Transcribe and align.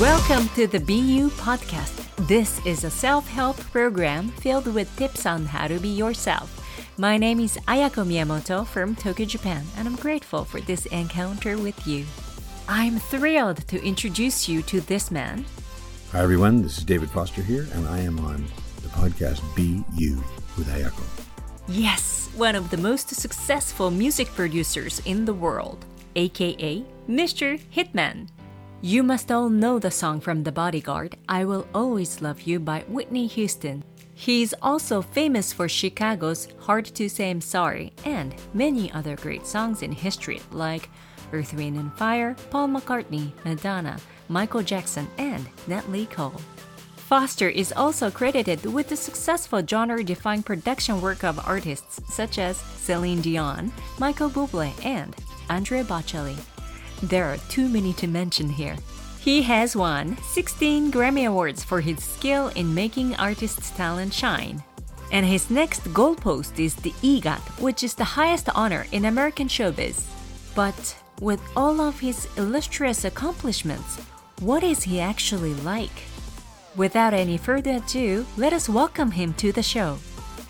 Welcome 0.00 0.50
to 0.50 0.66
the 0.66 0.78
Be 0.78 0.96
You 0.98 1.30
podcast. 1.30 2.04
This 2.28 2.60
is 2.66 2.84
a 2.84 2.90
self 2.90 3.26
help 3.26 3.56
program 3.72 4.28
filled 4.28 4.66
with 4.66 4.94
tips 4.98 5.24
on 5.24 5.46
how 5.46 5.68
to 5.68 5.78
be 5.78 5.88
yourself. 5.88 6.52
My 6.98 7.16
name 7.16 7.40
is 7.40 7.56
Ayako 7.66 8.04
Miyamoto 8.06 8.66
from 8.66 8.94
Tokyo, 8.94 9.24
Japan, 9.24 9.64
and 9.74 9.88
I'm 9.88 9.96
grateful 9.96 10.44
for 10.44 10.60
this 10.60 10.84
encounter 10.86 11.56
with 11.56 11.86
you. 11.86 12.04
I'm 12.68 12.98
thrilled 12.98 13.66
to 13.68 13.82
introduce 13.82 14.50
you 14.50 14.60
to 14.64 14.82
this 14.82 15.10
man. 15.10 15.46
Hi, 16.12 16.20
everyone. 16.20 16.60
This 16.60 16.76
is 16.76 16.84
David 16.84 17.10
Foster 17.10 17.40
here, 17.40 17.66
and 17.72 17.88
I 17.88 18.00
am 18.00 18.20
on 18.20 18.44
the 18.82 18.88
podcast 18.88 19.40
Be 19.56 19.82
You 19.94 20.22
with 20.58 20.68
Ayako. 20.68 21.04
Yes, 21.68 22.28
one 22.36 22.54
of 22.54 22.68
the 22.68 22.76
most 22.76 23.08
successful 23.08 23.90
music 23.90 24.28
producers 24.34 25.00
in 25.06 25.24
the 25.24 25.32
world, 25.32 25.86
aka 26.16 26.84
Mr. 27.08 27.58
Hitman. 27.74 28.28
You 28.82 29.02
must 29.02 29.32
all 29.32 29.48
know 29.48 29.78
the 29.78 29.90
song 29.90 30.20
from 30.20 30.42
The 30.42 30.52
Bodyguard, 30.52 31.16
I 31.30 31.46
Will 31.46 31.66
Always 31.74 32.20
Love 32.20 32.42
You 32.42 32.60
by 32.60 32.84
Whitney 32.88 33.26
Houston. 33.26 33.82
He's 34.14 34.52
also 34.60 35.00
famous 35.00 35.50
for 35.50 35.66
Chicago's 35.66 36.48
Hard 36.60 36.84
to 36.94 37.08
Say 37.08 37.30
I'm 37.30 37.40
Sorry 37.40 37.94
and 38.04 38.34
many 38.52 38.92
other 38.92 39.16
great 39.16 39.46
songs 39.46 39.82
in 39.82 39.92
history 39.92 40.42
like 40.52 40.90
Earth, 41.32 41.54
Wind 41.54 41.78
and 41.78 41.92
Fire, 41.94 42.36
Paul 42.50 42.68
McCartney, 42.68 43.32
Madonna, 43.46 43.98
Michael 44.28 44.62
Jackson, 44.62 45.08
and 45.16 45.46
Natalie 45.66 46.06
Cole. 46.06 46.40
Foster 46.96 47.48
is 47.48 47.72
also 47.72 48.10
credited 48.10 48.62
with 48.66 48.88
the 48.88 48.96
successful 48.96 49.66
genre-defying 49.66 50.42
production 50.42 51.00
work 51.00 51.24
of 51.24 51.44
artists 51.46 52.00
such 52.12 52.38
as 52.38 52.58
Celine 52.58 53.22
Dion, 53.22 53.72
Michael 53.98 54.28
Bublé, 54.28 54.72
and 54.84 55.16
Andrea 55.48 55.82
Bocelli. 55.82 56.36
There 57.02 57.26
are 57.26 57.38
too 57.48 57.68
many 57.68 57.92
to 57.94 58.06
mention 58.06 58.48
here. 58.48 58.76
He 59.20 59.42
has 59.42 59.76
won 59.76 60.16
16 60.22 60.90
Grammy 60.90 61.26
Awards 61.28 61.62
for 61.62 61.80
his 61.80 62.02
skill 62.02 62.48
in 62.48 62.74
making 62.74 63.16
artists' 63.16 63.70
talent 63.70 64.14
shine. 64.14 64.62
And 65.12 65.26
his 65.26 65.50
next 65.50 65.84
goalpost 65.92 66.58
is 66.58 66.74
the 66.74 66.94
EGOT, 67.02 67.60
which 67.60 67.82
is 67.82 67.94
the 67.94 68.04
highest 68.04 68.48
honor 68.54 68.86
in 68.92 69.04
American 69.04 69.48
showbiz. 69.48 70.04
But 70.54 70.96
with 71.20 71.40
all 71.54 71.80
of 71.80 72.00
his 72.00 72.28
illustrious 72.36 73.04
accomplishments, 73.04 74.00
what 74.40 74.62
is 74.62 74.82
he 74.82 75.00
actually 75.00 75.54
like? 75.54 76.04
Without 76.76 77.14
any 77.14 77.36
further 77.36 77.76
ado, 77.76 78.26
let 78.36 78.52
us 78.52 78.68
welcome 78.68 79.10
him 79.10 79.34
to 79.34 79.52
the 79.52 79.62
show. 79.62 79.98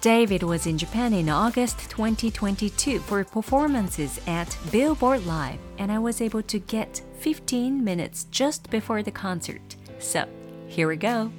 David 0.06 0.44
was 0.44 0.68
in 0.68 0.78
Japan 0.78 1.12
in 1.12 1.28
August 1.28 1.90
2022 1.90 3.00
for 3.00 3.24
performances 3.24 4.20
at 4.28 4.56
Billboard 4.70 5.26
Live, 5.26 5.58
and 5.78 5.90
I 5.90 5.98
was 5.98 6.20
able 6.20 6.42
to 6.42 6.60
get 6.60 7.02
15 7.18 7.82
minutes 7.82 8.22
just 8.30 8.70
before 8.70 9.02
the 9.02 9.10
concert. 9.10 9.74
So, 9.98 10.28
here 10.68 10.86
we 10.86 10.94
go. 10.94 11.32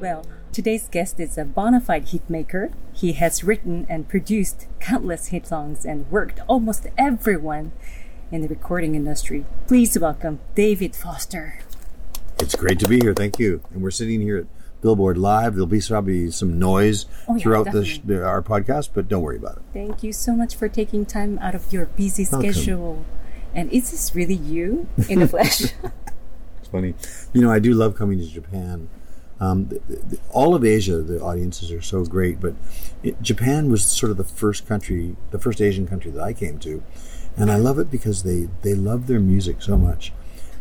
Well, 0.00 0.24
today's 0.50 0.88
guest 0.88 1.20
is 1.20 1.36
a 1.36 1.44
bona 1.44 1.82
fide 1.82 2.06
hitmaker. 2.06 2.72
He 2.94 3.12
has 3.12 3.44
written 3.44 3.84
and 3.90 4.08
produced 4.08 4.68
countless 4.80 5.26
hit 5.26 5.46
songs 5.46 5.84
and 5.84 6.10
worked 6.10 6.40
almost 6.48 6.86
everyone 6.96 7.72
in 8.30 8.40
the 8.40 8.48
recording 8.48 8.94
industry. 8.94 9.44
Please 9.66 9.98
welcome 9.98 10.40
David 10.54 10.96
Foster. 10.96 11.58
It's 12.42 12.56
great 12.56 12.80
to 12.80 12.88
be 12.88 12.98
here. 12.98 13.14
Thank 13.14 13.38
you. 13.38 13.62
And 13.70 13.84
we're 13.84 13.92
sitting 13.92 14.20
here 14.20 14.36
at 14.36 14.46
Billboard 14.80 15.16
Live. 15.16 15.54
There'll 15.54 15.64
be 15.68 15.80
probably 15.80 16.28
some 16.32 16.58
noise 16.58 17.06
Oh, 17.28 17.36
yeah, 17.36 17.42
throughout 17.42 17.70
the, 17.70 18.00
the, 18.04 18.24
our 18.26 18.42
podcast, 18.42 18.90
but 18.92 19.06
don't 19.06 19.22
worry 19.22 19.36
about 19.36 19.58
it. 19.58 19.62
Thank 19.72 20.02
you 20.02 20.12
so 20.12 20.34
much 20.34 20.56
for 20.56 20.68
taking 20.68 21.06
time 21.06 21.38
out 21.38 21.54
of 21.54 21.72
your 21.72 21.86
busy 21.86 22.24
schedule. 22.24 23.06
And 23.54 23.70
is 23.70 23.92
this 23.92 24.16
really 24.16 24.34
you 24.34 24.88
in 25.08 25.20
the 25.20 25.28
flesh? 25.28 25.72
It's 26.58 26.68
funny. 26.68 26.94
You 27.32 27.42
know, 27.42 27.50
I 27.50 27.58
do 27.60 27.74
love 27.74 27.96
coming 27.96 28.18
to 28.18 28.26
Japan. 28.26 28.88
Um, 29.38 29.68
the, 29.68 29.80
the, 29.88 30.18
all 30.30 30.54
of 30.54 30.64
Asia, 30.64 31.00
the 31.02 31.20
audiences 31.20 31.70
are 31.70 31.82
so 31.82 32.04
great, 32.04 32.40
but 32.40 32.54
it, 33.02 33.20
Japan 33.22 33.70
was 33.70 33.84
sort 33.84 34.10
of 34.10 34.16
the 34.16 34.24
first 34.24 34.66
country, 34.66 35.16
the 35.32 35.38
first 35.38 35.60
Asian 35.60 35.86
country 35.86 36.10
that 36.12 36.22
I 36.22 36.32
came 36.32 36.58
to, 36.60 36.82
and 37.36 37.50
I 37.50 37.56
love 37.56 37.78
it 37.80 37.90
because 37.90 38.22
they 38.22 38.48
they 38.62 38.74
love 38.74 39.08
their 39.08 39.18
music 39.18 39.60
so 39.60 39.76
much, 39.76 40.12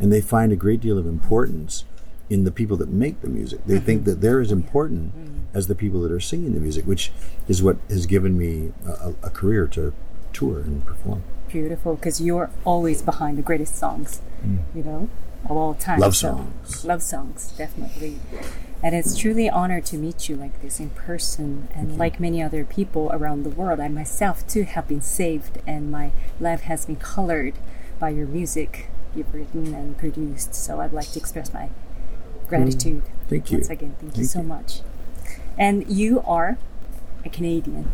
and 0.01 0.11
they 0.11 0.19
find 0.19 0.51
a 0.51 0.55
great 0.55 0.81
deal 0.81 0.97
of 0.97 1.05
importance 1.05 1.85
in 2.29 2.43
the 2.43 2.51
people 2.51 2.75
that 2.77 2.89
make 2.89 3.21
the 3.21 3.27
music. 3.27 3.59
They 3.65 3.77
think 3.77 4.01
mm-hmm. 4.01 4.09
that 4.09 4.21
they're 4.21 4.41
as 4.41 4.51
important 4.51 5.15
mm-hmm. 5.15 5.57
as 5.57 5.67
the 5.67 5.75
people 5.75 6.01
that 6.01 6.11
are 6.11 6.19
singing 6.19 6.53
the 6.53 6.59
music, 6.59 6.85
which 6.85 7.11
is 7.47 7.61
what 7.61 7.77
has 7.89 8.05
given 8.05 8.37
me 8.37 8.71
a, 8.85 9.13
a 9.21 9.29
career 9.29 9.67
to 9.67 9.93
tour 10.33 10.59
and 10.61 10.83
perform. 10.85 11.23
Beautiful, 11.49 11.95
because 11.95 12.19
you're 12.19 12.49
always 12.65 13.01
behind 13.01 13.37
the 13.37 13.41
greatest 13.41 13.75
songs, 13.75 14.21
mm. 14.43 14.59
you 14.73 14.83
know, 14.83 15.09
of 15.45 15.57
all 15.57 15.73
time. 15.73 15.99
Love 15.99 16.15
So, 16.15 16.37
songs. 16.37 16.85
love 16.85 17.03
songs, 17.03 17.51
definitely. 17.57 18.19
And 18.81 18.95
it's 18.95 19.17
truly 19.17 19.47
an 19.47 19.53
honor 19.53 19.81
to 19.81 19.97
meet 19.97 20.29
you 20.29 20.37
like 20.37 20.61
this 20.61 20.79
in 20.79 20.91
person. 20.91 21.67
And 21.75 21.97
like 21.97 22.19
many 22.19 22.41
other 22.41 22.63
people 22.63 23.11
around 23.13 23.43
the 23.43 23.49
world, 23.49 23.79
I 23.81 23.89
myself 23.89 24.47
too 24.47 24.63
have 24.63 24.87
been 24.87 25.01
saved, 25.01 25.59
and 25.67 25.91
my 25.91 26.11
life 26.39 26.61
has 26.61 26.85
been 26.85 26.95
colored 26.95 27.55
by 27.99 28.09
your 28.09 28.27
music 28.27 28.87
you've 29.15 29.33
written 29.33 29.73
and 29.73 29.97
produced. 29.97 30.55
So 30.55 30.81
I'd 30.81 30.93
like 30.93 31.11
to 31.11 31.19
express 31.19 31.53
my 31.53 31.69
gratitude. 32.47 33.03
Thank 33.29 33.51
you. 33.51 33.57
Once 33.57 33.69
again, 33.69 33.95
thank, 33.99 34.17
you 34.17 34.25
so 34.25 34.39
you. 34.39 34.45
much. 34.45 34.81
And 35.57 35.87
you 35.89 36.21
are 36.21 36.57
a 37.25 37.29
Canadian. 37.29 37.91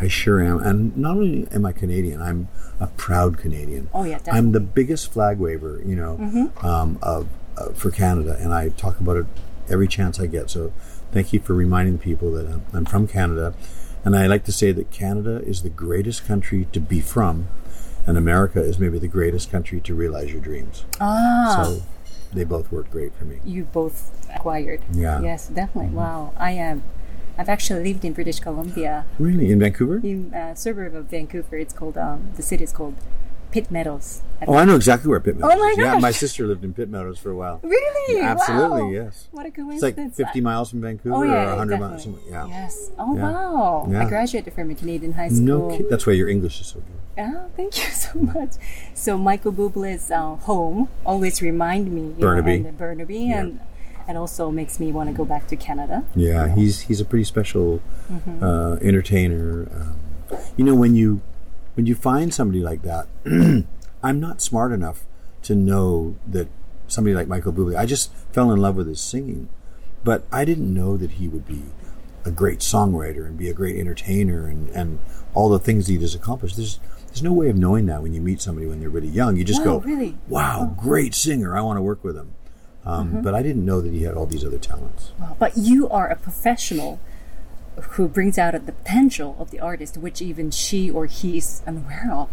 I 0.00 0.08
sure 0.08 0.42
am. 0.42 0.60
And 0.60 0.96
not 0.96 1.16
only 1.16 1.48
am 1.50 1.66
I 1.66 1.72
Canadian, 1.72 2.22
I'm 2.22 2.48
a 2.78 2.86
proud 2.86 3.38
Canadian. 3.38 3.90
Oh, 3.92 4.04
yeah, 4.04 4.18
definitely. 4.18 4.38
I'm 4.38 4.52
the 4.52 4.60
biggest 4.60 5.12
flag 5.12 5.38
waver, 5.38 5.82
you 5.84 5.96
know, 5.96 6.50
um, 6.62 6.98
of, 7.02 7.28
uh, 7.56 7.70
for 7.70 7.90
Canada, 7.90 8.36
and 8.40 8.54
I 8.54 8.68
talk 8.68 9.00
about 9.00 9.16
it 9.16 9.26
every 9.68 9.88
chance 9.88 10.20
I 10.20 10.26
get. 10.26 10.50
So 10.50 10.72
thank 11.12 11.32
you 11.32 11.40
for 11.40 11.54
reminding 11.54 11.98
people 11.98 12.30
that 12.32 12.46
I'm, 12.46 12.62
I'm 12.72 12.84
from 12.84 13.08
Canada. 13.08 13.54
And 14.04 14.16
I 14.16 14.26
like 14.26 14.44
to 14.44 14.52
say 14.52 14.70
that 14.72 14.90
Canada 14.92 15.42
is 15.44 15.62
the 15.62 15.68
greatest 15.68 16.26
country 16.26 16.68
to 16.72 16.80
be 16.80 17.00
from, 17.00 17.48
and 18.08 18.16
America 18.16 18.60
is 18.60 18.78
maybe 18.78 18.98
the 18.98 19.06
greatest 19.18 19.50
country 19.50 19.80
to 19.82 19.94
realize 19.94 20.32
your 20.32 20.40
dreams. 20.40 20.84
Ah. 21.00 21.62
So 21.62 21.82
they 22.32 22.44
both 22.44 22.72
work 22.72 22.90
great 22.90 23.12
for 23.14 23.24
me. 23.24 23.36
you 23.44 23.64
both 23.64 23.98
acquired. 24.34 24.80
Yeah. 24.92 25.20
Yes, 25.20 25.48
definitely. 25.48 25.92
Wow. 25.94 26.32
I 26.38 26.52
am. 26.52 26.82
I've 27.38 27.48
actually 27.48 27.84
lived 27.88 28.04
in 28.04 28.12
British 28.14 28.40
Columbia, 28.40 29.04
Really? 29.18 29.52
In 29.52 29.60
Vancouver? 29.60 30.00
in 30.02 30.32
a 30.34 30.56
suburb 30.56 30.94
of 30.94 31.04
Vancouver. 31.06 31.56
It's 31.56 31.72
called 31.72 31.96
um, 31.96 32.32
the 32.36 32.42
city 32.42 32.64
is 32.64 32.72
called 32.72 32.96
Pitt 33.52 33.70
Meadows. 33.70 34.22
I 34.42 34.44
Oh, 34.48 34.54
I 34.56 34.64
know 34.64 34.74
exactly 34.76 35.08
where 35.08 35.20
Pitt 35.20 35.36
Meadows 35.36 35.52
Oh 35.54 35.58
my 35.64 35.70
is. 35.70 35.78
Yeah, 35.78 35.98
my 36.00 36.10
sister 36.10 36.46
lived 36.48 36.64
in 36.64 36.74
Pitt 36.74 36.88
Meadows 36.90 37.18
for 37.18 37.30
a 37.30 37.36
while. 37.36 37.60
really? 37.62 38.20
Absolutely, 38.20 38.82
Wow. 38.82 38.90
yes. 38.90 39.28
What 39.30 39.46
a 39.46 39.50
coincidence! 39.52 40.12
It's 40.12 40.18
like 40.18 40.28
50 40.34 40.40
miles 40.40 40.70
from 40.70 40.80
Vancouver 40.80 41.14
Oh 41.14 41.22
yeah, 41.22 41.44
or 41.52 41.56
100 41.56 41.70
definitely. 41.70 41.88
miles. 41.88 42.02
Something. 42.02 42.24
Yeah. 42.32 42.46
Yes. 42.48 42.90
Oh 42.98 43.14
Yeah. 43.16 43.22
wow. 43.22 43.88
I 44.00 44.04
graduated 44.08 44.52
from 44.54 44.70
a 44.70 44.74
Canadian 44.74 45.12
high 45.12 45.28
school. 45.28 45.70
No, 45.70 45.76
kid. 45.76 45.86
that's 45.88 46.06
why 46.06 46.14
your 46.14 46.28
English 46.28 46.60
is 46.60 46.66
so 46.66 46.80
good. 46.80 47.00
Oh, 47.18 47.50
thank 47.56 47.76
you 47.76 47.84
so 47.90 48.18
much. 48.18 48.52
So 48.94 49.18
Michael 49.18 49.52
Bublé's 49.52 50.10
uh, 50.10 50.36
home 50.36 50.88
always 51.04 51.42
remind 51.42 51.92
me, 51.92 52.14
Burnaby. 52.18 52.60
know, 52.60 52.68
and 52.68 52.78
Burnaby, 52.78 53.32
and 53.32 53.60
and 54.06 54.16
also 54.16 54.50
makes 54.50 54.80
me 54.80 54.90
want 54.90 55.10
to 55.10 55.14
go 55.14 55.24
back 55.24 55.46
to 55.48 55.56
Canada. 55.56 56.04
Yeah, 56.14 56.54
he's 56.54 56.82
he's 56.82 57.00
a 57.00 57.04
pretty 57.04 57.24
special 57.24 57.82
uh, 58.40 58.76
entertainer. 58.80 59.68
Um, 59.74 60.38
you 60.56 60.64
know, 60.64 60.74
when 60.74 60.94
you 60.94 61.20
when 61.74 61.86
you 61.86 61.94
find 61.94 62.32
somebody 62.32 62.60
like 62.60 62.82
that, 62.82 63.06
I'm 64.02 64.20
not 64.20 64.40
smart 64.40 64.72
enough 64.72 65.04
to 65.42 65.54
know 65.54 66.16
that 66.26 66.48
somebody 66.86 67.14
like 67.14 67.28
Michael 67.28 67.52
Bublé. 67.52 67.76
I 67.76 67.84
just 67.84 68.12
fell 68.32 68.50
in 68.52 68.60
love 68.60 68.76
with 68.76 68.86
his 68.86 69.00
singing, 69.00 69.48
but 70.04 70.24
I 70.32 70.44
didn't 70.44 70.72
know 70.72 70.96
that 70.96 71.12
he 71.12 71.28
would 71.28 71.46
be 71.46 71.62
a 72.24 72.30
great 72.30 72.60
songwriter 72.60 73.26
and 73.26 73.36
be 73.36 73.48
a 73.48 73.54
great 73.54 73.76
entertainer 73.76 74.46
and, 74.46 74.68
and 74.70 74.98
all 75.34 75.48
the 75.48 75.58
things 75.58 75.86
he 75.86 75.98
has 75.98 76.14
accomplished. 76.14 76.56
There's 76.56 76.80
there's 77.18 77.24
no 77.24 77.32
way 77.32 77.48
of 77.50 77.56
knowing 77.56 77.86
that 77.86 78.00
when 78.00 78.14
you 78.14 78.20
meet 78.20 78.40
somebody 78.40 78.66
when 78.68 78.78
they're 78.78 78.88
really 78.88 79.08
young. 79.08 79.36
You 79.36 79.42
just 79.42 79.64
go, 79.64 79.80
really? 79.80 80.16
"Wow, 80.28 80.72
great 80.78 81.14
singer! 81.14 81.56
I 81.56 81.60
want 81.62 81.76
to 81.76 81.82
work 81.82 82.04
with 82.04 82.16
him." 82.16 82.30
Um, 82.84 83.22
But 83.22 83.34
I 83.34 83.42
didn't 83.42 83.64
know 83.64 83.80
that 83.80 83.92
he 83.92 84.04
had 84.04 84.14
all 84.14 84.24
these 84.26 84.44
other 84.44 84.58
talents. 84.58 85.10
Wow, 85.18 85.36
But 85.38 85.56
you 85.56 85.88
are 85.90 86.06
a 86.08 86.14
professional 86.16 87.00
who 87.96 88.06
brings 88.08 88.38
out 88.38 88.52
the 88.52 88.72
potential 88.72 89.34
of 89.38 89.50
the 89.50 89.58
artist, 89.58 89.96
which 89.96 90.22
even 90.22 90.50
she 90.52 90.88
or 90.90 91.06
he 91.06 91.38
is 91.38 91.60
unaware 91.66 92.08
of. 92.12 92.28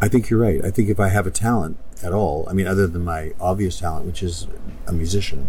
I 0.00 0.08
think 0.08 0.28
you're 0.30 0.40
right. 0.40 0.62
I 0.64 0.70
think 0.70 0.88
if 0.90 1.00
I 1.00 1.08
have 1.08 1.26
a 1.26 1.30
talent 1.30 1.78
at 2.02 2.12
all, 2.12 2.46
I 2.48 2.52
mean, 2.52 2.66
other 2.66 2.86
than 2.86 3.02
my 3.04 3.32
obvious 3.40 3.78
talent, 3.78 4.04
which 4.06 4.22
is 4.22 4.46
a 4.86 4.92
musician, 4.92 5.48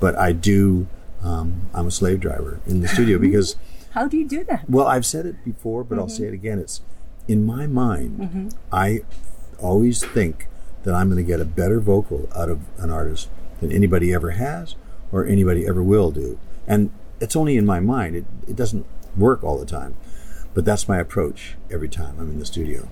but 0.00 0.16
I 0.16 0.32
do, 0.32 0.86
um, 1.22 1.62
I'm 1.74 1.86
a 1.86 1.90
slave 1.90 2.20
driver 2.20 2.60
in 2.66 2.80
the 2.82 2.88
studio 2.88 3.18
because, 3.28 3.56
How 3.92 4.06
do 4.06 4.16
you 4.18 4.28
do 4.28 4.44
that? 4.44 4.68
well, 4.68 4.86
I've 4.86 5.06
said 5.06 5.24
it 5.26 5.36
before, 5.44 5.82
but 5.82 5.98
I'll 5.98 6.08
say 6.08 6.24
it 6.24 6.34
again. 6.34 6.58
It's 6.58 6.80
in 7.28 7.44
my 7.44 7.66
mind, 7.66 8.54
I 8.72 9.00
always 9.58 10.04
think 10.04 10.48
that 10.84 10.94
I'm 10.94 11.10
going 11.10 11.22
to 11.22 11.28
get 11.28 11.40
a 11.40 11.44
better 11.44 11.80
vocal 11.80 12.28
out 12.34 12.48
of 12.48 12.60
an 12.78 12.90
artist 12.90 13.28
than 13.60 13.70
anybody 13.70 14.12
ever 14.12 14.30
has 14.30 14.74
or 15.12 15.26
anybody 15.26 15.66
ever 15.66 15.82
will 15.82 16.10
do. 16.10 16.38
And 16.66 16.90
it's 17.20 17.36
only 17.36 17.56
in 17.56 17.66
my 17.66 17.80
mind. 17.80 18.16
It, 18.16 18.24
it 18.48 18.56
doesn't 18.56 18.86
work 19.16 19.44
all 19.44 19.58
the 19.58 19.66
time. 19.66 19.96
But 20.54 20.64
that's 20.64 20.88
my 20.88 20.98
approach 20.98 21.56
every 21.70 21.88
time 21.88 22.16
I'm 22.18 22.30
in 22.30 22.38
the 22.38 22.46
studio. 22.46 22.88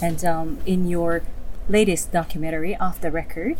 And 0.00 0.24
um, 0.24 0.58
in 0.66 0.88
your 0.88 1.22
latest 1.68 2.12
documentary, 2.12 2.76
Off 2.76 3.00
the 3.00 3.10
Record, 3.10 3.56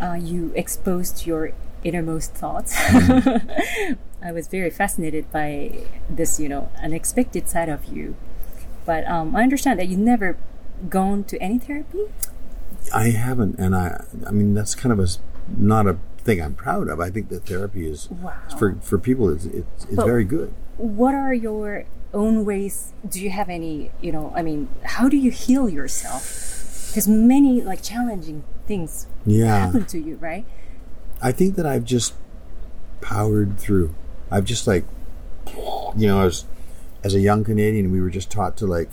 uh, 0.00 0.14
you 0.14 0.52
exposed 0.54 1.26
your 1.26 1.52
innermost 1.84 2.32
thoughts. 2.32 2.74
I 2.78 4.32
was 4.32 4.46
very 4.46 4.70
fascinated 4.70 5.30
by 5.32 5.84
this, 6.08 6.38
you 6.38 6.48
know, 6.48 6.70
unexpected 6.80 7.48
side 7.48 7.68
of 7.68 7.86
you. 7.86 8.14
But 8.84 9.06
um, 9.08 9.34
I 9.36 9.42
understand 9.42 9.78
that 9.78 9.88
you've 9.88 9.98
never 10.00 10.36
gone 10.88 11.24
to 11.24 11.40
any 11.40 11.58
therapy. 11.58 12.04
I 12.92 13.10
haven't, 13.10 13.58
and 13.58 13.74
I, 13.76 14.04
I 14.26 14.30
mean, 14.32 14.54
that's 14.54 14.74
kind 14.74 14.92
of 14.92 14.98
a 14.98 15.06
not 15.56 15.86
a 15.86 15.98
thing 16.18 16.40
I'm 16.40 16.54
proud 16.54 16.88
of. 16.88 17.00
I 17.00 17.10
think 17.10 17.28
that 17.28 17.44
therapy 17.46 17.88
is 17.88 18.10
Wow. 18.10 18.34
for 18.58 18.74
for 18.82 18.98
people. 18.98 19.30
It's 19.30 19.44
it's, 19.44 19.84
it's 19.84 19.94
very 19.94 20.24
good. 20.24 20.52
What 20.78 21.14
are 21.14 21.32
your 21.34 21.84
own 22.12 22.44
ways? 22.44 22.92
Do 23.08 23.20
you 23.20 23.30
have 23.30 23.48
any, 23.48 23.90
you 24.00 24.10
know, 24.12 24.32
I 24.34 24.42
mean, 24.42 24.68
how 24.82 25.08
do 25.08 25.16
you 25.16 25.30
heal 25.30 25.68
yourself? 25.68 26.88
Because 26.88 27.06
many 27.08 27.62
like 27.62 27.82
challenging 27.82 28.42
things 28.66 29.06
Yeah, 29.24 29.66
happen 29.66 29.84
to 29.86 29.98
you, 29.98 30.16
right? 30.16 30.44
I 31.22 31.30
think 31.32 31.54
that 31.56 31.66
I've 31.66 31.84
just 31.84 32.14
powered 33.00 33.58
through. 33.58 33.94
I've 34.30 34.44
just 34.44 34.66
like, 34.66 34.84
you 35.96 36.06
know, 36.08 36.26
as 36.26 36.44
as 37.04 37.14
a 37.14 37.20
young 37.20 37.44
Canadian, 37.44 37.90
we 37.90 38.00
were 38.00 38.10
just 38.10 38.30
taught 38.30 38.56
to 38.58 38.66
like, 38.66 38.90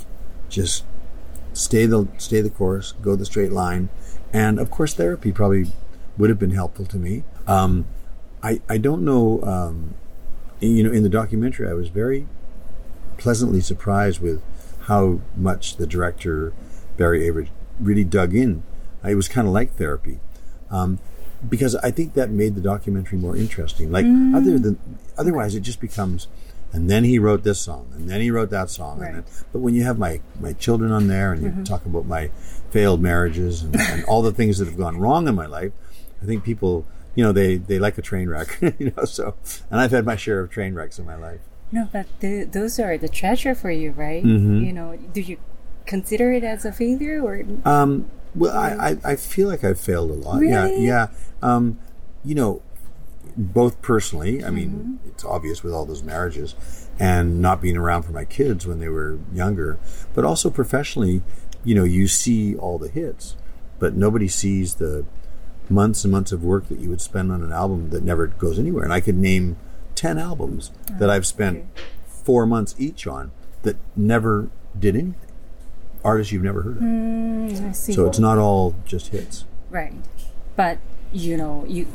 just 0.50 0.84
stay 1.54 1.86
the 1.86 2.08
stay 2.18 2.42
the 2.42 2.50
course, 2.50 2.94
go 3.02 3.16
the 3.16 3.26
straight 3.26 3.52
line, 3.52 3.90
and 4.34 4.60
of 4.60 4.72
course, 4.72 4.94
therapy 4.94 5.32
probably 5.32 5.72
would 6.18 6.30
have 6.30 6.40
been 6.40 6.52
helpful 6.52 6.86
to 6.86 6.98
me. 6.98 7.24
Um, 7.48 7.86
I 8.42 8.62
I 8.70 8.78
don't 8.78 9.04
know. 9.04 9.42
Um, 9.44 9.96
you 10.60 10.84
know, 10.84 10.92
in 10.92 11.04
the 11.04 11.10
documentary, 11.10 11.70
I 11.70 11.74
was 11.74 11.90
very 11.90 12.28
pleasantly 13.18 13.62
surprised 13.62 14.20
with 14.22 14.42
how 14.82 15.22
much 15.36 15.78
the 15.78 15.88
director 15.88 16.54
Barry 16.98 17.22
Avrich 17.22 17.50
really 17.80 18.04
dug 18.04 18.34
in. 18.34 18.64
It 19.04 19.16
was 19.16 19.30
kind 19.30 19.48
of 19.48 19.54
like 19.54 19.76
therapy, 19.76 20.20
um, 20.70 21.00
because 21.48 21.76
I 21.76 21.92
think 21.92 22.14
that 22.16 22.30
made 22.30 22.56
the 22.56 22.62
documentary 22.62 23.18
more 23.18 23.36
interesting. 23.36 23.92
Like 23.92 24.06
other 24.36 24.60
than 24.60 24.78
otherwise, 25.18 25.56
it 25.56 25.62
just 25.62 25.80
becomes. 25.80 26.28
And 26.72 26.90
then 26.90 27.04
he 27.04 27.18
wrote 27.18 27.44
this 27.44 27.60
song, 27.60 27.88
and 27.96 28.08
then 28.10 28.22
he 28.22 28.30
wrote 28.30 28.52
that 28.52 28.70
song. 28.70 29.02
And 29.02 29.16
Right. 29.16 29.26
then, 29.26 29.46
but 29.52 29.60
when 29.60 29.74
you 29.74 29.84
have 29.84 29.98
my 29.98 30.22
my 30.40 30.54
children 30.54 30.92
on 30.92 31.08
there, 31.08 31.34
and 31.34 31.42
you 31.42 31.64
talk 31.64 31.86
about 31.86 32.06
my 32.06 32.30
failed 32.70 33.02
marriages 33.02 33.64
and, 33.64 33.76
and 33.92 34.04
all 34.06 34.22
the 34.22 34.32
things 34.32 34.60
that 34.60 34.66
have 34.66 34.78
gone 34.78 34.98
wrong 34.98 35.28
in 35.28 35.34
my 35.36 35.48
life, 35.48 35.72
I 36.22 36.26
think 36.26 36.44
people, 36.44 36.86
you 37.16 37.24
know, 37.24 37.32
they 37.32 37.58
they 37.58 37.80
like 37.80 37.98
a 37.98 38.04
train 38.04 38.30
wreck, 38.30 38.58
you 38.80 38.94
know. 38.96 39.06
So, 39.06 39.34
and 39.72 39.80
I've 39.82 39.92
had 39.92 40.06
my 40.06 40.16
share 40.16 40.40
of 40.42 40.52
train 40.52 40.76
wrecks 40.76 41.00
in 41.00 41.06
my 41.06 41.16
life. 41.16 41.40
No, 41.72 41.88
but 41.92 42.06
the, 42.20 42.44
those 42.46 42.80
are 42.80 42.98
the 42.98 43.10
treasure 43.10 43.54
for 43.56 43.70
you, 43.72 43.92
right? 43.92 44.24
Mm-hmm. 44.24 44.64
You 44.64 44.74
know, 44.74 44.98
do 45.14 45.22
you 45.22 45.38
consider 45.86 46.32
it 46.32 46.44
as 46.44 46.66
a 46.66 46.72
failure 46.72 47.20
or? 47.22 47.44
Um, 47.66 48.10
well, 48.36 48.56
I, 48.56 48.90
I, 48.92 48.98
I 49.14 49.16
feel 49.16 49.48
like 49.48 49.64
I've 49.64 49.80
failed 49.80 50.12
a 50.12 50.14
lot. 50.14 50.42
Yeah, 50.42 50.66
Really? 50.66 50.86
yeah. 50.86 51.08
Um, 51.42 51.80
you 52.24 52.36
know, 52.36 52.62
both 53.38 53.82
personally, 53.82 54.44
I 54.44 54.50
mean, 54.50 54.70
Mm-hmm. 54.70 55.08
it's 55.10 55.24
obvious 55.26 55.64
with 55.64 55.74
all 55.74 55.86
those 55.86 56.04
marriages 56.04 56.56
and 57.00 57.42
not 57.42 57.62
being 57.62 57.78
around 57.78 58.04
for 58.04 58.12
my 58.12 58.26
kids 58.26 58.66
when 58.68 58.80
they 58.80 58.90
were 58.90 59.20
younger, 59.34 59.78
but 60.14 60.26
also 60.26 60.50
professionally, 60.50 61.22
you 61.64 61.76
know, 61.76 61.84
you 61.84 62.08
see 62.08 62.56
all 62.56 62.78
the 62.78 62.90
hits, 62.90 63.36
but 63.80 63.96
nobody 63.96 64.28
sees 64.28 64.76
the 64.76 65.06
months 65.70 66.04
and 66.04 66.12
months 66.12 66.32
of 66.32 66.44
work 66.44 66.68
that 66.68 66.80
you 66.80 66.90
would 66.90 67.02
spend 67.02 67.32
on 67.32 67.42
an 67.44 67.52
album 67.52 67.90
that 67.92 68.04
never 68.04 68.28
goes 68.28 68.58
anywhere. 68.60 68.84
And 68.84 68.92
I 68.94 69.00
could 69.02 69.16
name 69.18 69.58
10 69.96 70.18
albums 70.18 70.72
that 71.00 71.10
I've 71.10 71.26
spent 71.28 71.66
four 72.08 72.46
months 72.46 72.76
each 72.78 73.06
on 73.08 73.32
that 73.64 73.76
never 73.96 74.50
did 74.78 74.96
anything. 74.96 75.16
Artists 76.04 76.32
you've 76.32 76.44
never 76.44 76.62
heard 76.62 76.78
of. 76.78 76.84
Mm. 76.84 77.76
So 77.76 78.06
it's 78.08 78.20
not 78.20 78.38
all 78.38 78.74
just 78.86 79.08
hits. 79.10 79.46
right, 79.70 79.94
but 80.56 80.78
you 81.12 81.36
know, 81.38 81.66
you 81.68 81.88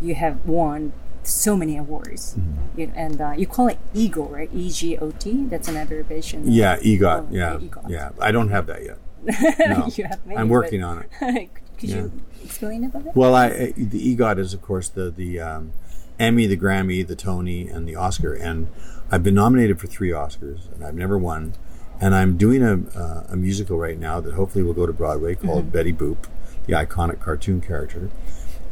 you 0.00 0.14
have 0.14 0.44
won 0.46 0.92
so 1.22 1.56
many 1.56 1.76
awards, 1.76 2.34
Mm-hmm. 2.38 2.80
you 2.80 2.92
and 2.94 3.20
uh, 3.20 3.32
you 3.36 3.46
call 3.46 3.68
it 3.68 3.78
EGOT, 3.94 4.30
right? 4.30 4.50
E 4.54 4.70
G 4.70 4.96
O 4.98 5.10
T. 5.10 5.44
That's 5.46 5.68
an 5.68 5.76
abbreviation. 5.76 6.50
Yeah, 6.50 6.78
EGOT. 6.78 7.20
Oh, 7.20 7.28
yeah, 7.30 7.56
EGOT. 7.58 7.88
yeah. 7.90 8.10
I 8.20 8.30
don't 8.32 8.50
have 8.50 8.66
that 8.66 8.82
yet. 8.84 8.98
No. 9.58 9.88
you 9.96 10.04
have. 10.04 10.20
I'm 10.36 10.48
working 10.48 10.84
on 10.84 11.04
it. 11.20 11.50
Could 11.78 11.90
you 11.90 12.12
explain 12.44 12.84
about 12.84 13.06
it? 13.06 13.16
Well, 13.16 13.34
I, 13.34 13.46
I 13.46 13.72
the 13.76 14.16
EGOT 14.16 14.38
is 14.38 14.54
of 14.54 14.62
course 14.62 14.88
the 14.88 15.10
the 15.10 15.40
um, 15.40 15.72
Emmy, 16.18 16.46
the 16.46 16.56
Grammy, 16.56 17.04
the 17.06 17.16
Tony, 17.16 17.68
and 17.68 17.88
the 17.88 17.96
Oscar, 17.96 18.32
and 18.32 18.68
I've 19.10 19.22
been 19.24 19.34
nominated 19.34 19.78
for 19.80 19.86
three 19.88 20.10
Oscars, 20.10 20.72
and 20.74 20.84
I've 20.84 20.94
never 20.94 21.18
won. 21.18 21.54
And 22.00 22.14
I'm 22.14 22.36
doing 22.36 22.62
a 22.62 22.74
uh, 22.96 23.26
a 23.30 23.36
musical 23.36 23.78
right 23.78 23.98
now 23.98 24.20
that 24.20 24.34
hopefully 24.34 24.62
will 24.62 24.74
go 24.74 24.86
to 24.86 24.92
Broadway 24.92 25.34
called 25.34 25.64
Mm-hmm. 25.64 25.70
Betty 25.70 25.92
Boop, 25.92 26.18
the 26.66 26.74
iconic 26.74 27.18
cartoon 27.20 27.60
character. 27.60 28.10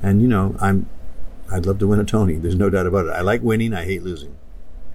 And 0.03 0.23
you 0.23 0.29
know, 0.29 0.55
I'm 0.61 0.87
I'd 1.55 1.67
love 1.67 1.79
to 1.79 1.87
win 1.87 2.01
a 2.01 2.05
Tony. 2.05 2.35
There's 2.35 2.57
no 2.57 2.69
doubt 2.69 2.87
about 2.87 3.07
it. 3.07 3.11
I 3.11 3.21
like 3.21 3.43
winning. 3.43 3.73
I 3.73 3.85
hate 3.85 4.03
losing. 4.03 4.37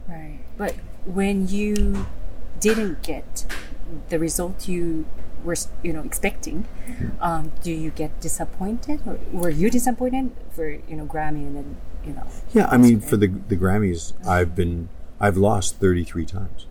Right. 0.07 0.39
But 0.57 0.75
when 1.05 1.47
you 1.47 2.05
didn't 2.59 3.01
get 3.01 3.45
the 4.09 4.19
result 4.19 4.67
you 4.67 5.05
were, 5.43 5.55
you 5.81 5.93
know, 5.93 6.01
expecting, 6.01 6.67
mm-hmm. 6.85 7.23
um, 7.23 7.53
do 7.63 7.71
you 7.71 7.91
get 7.91 8.19
disappointed, 8.19 9.01
or 9.05 9.19
were 9.31 9.49
you 9.49 9.69
disappointed 9.69 10.31
for 10.51 10.69
you 10.69 10.95
know 10.97 11.05
Grammy 11.05 11.47
and 11.47 11.55
then 11.55 11.77
you 12.05 12.13
know? 12.13 12.27
Yeah, 12.53 12.67
I 12.69 12.77
mean, 12.77 12.99
for 12.99 13.15
the 13.15 13.27
the 13.27 13.55
Grammys, 13.55 14.13
mm-hmm. 14.13 14.29
I've 14.29 14.53
been 14.53 14.89
I've 15.19 15.37
lost 15.37 15.77
33 15.77 16.25
times. 16.25 16.67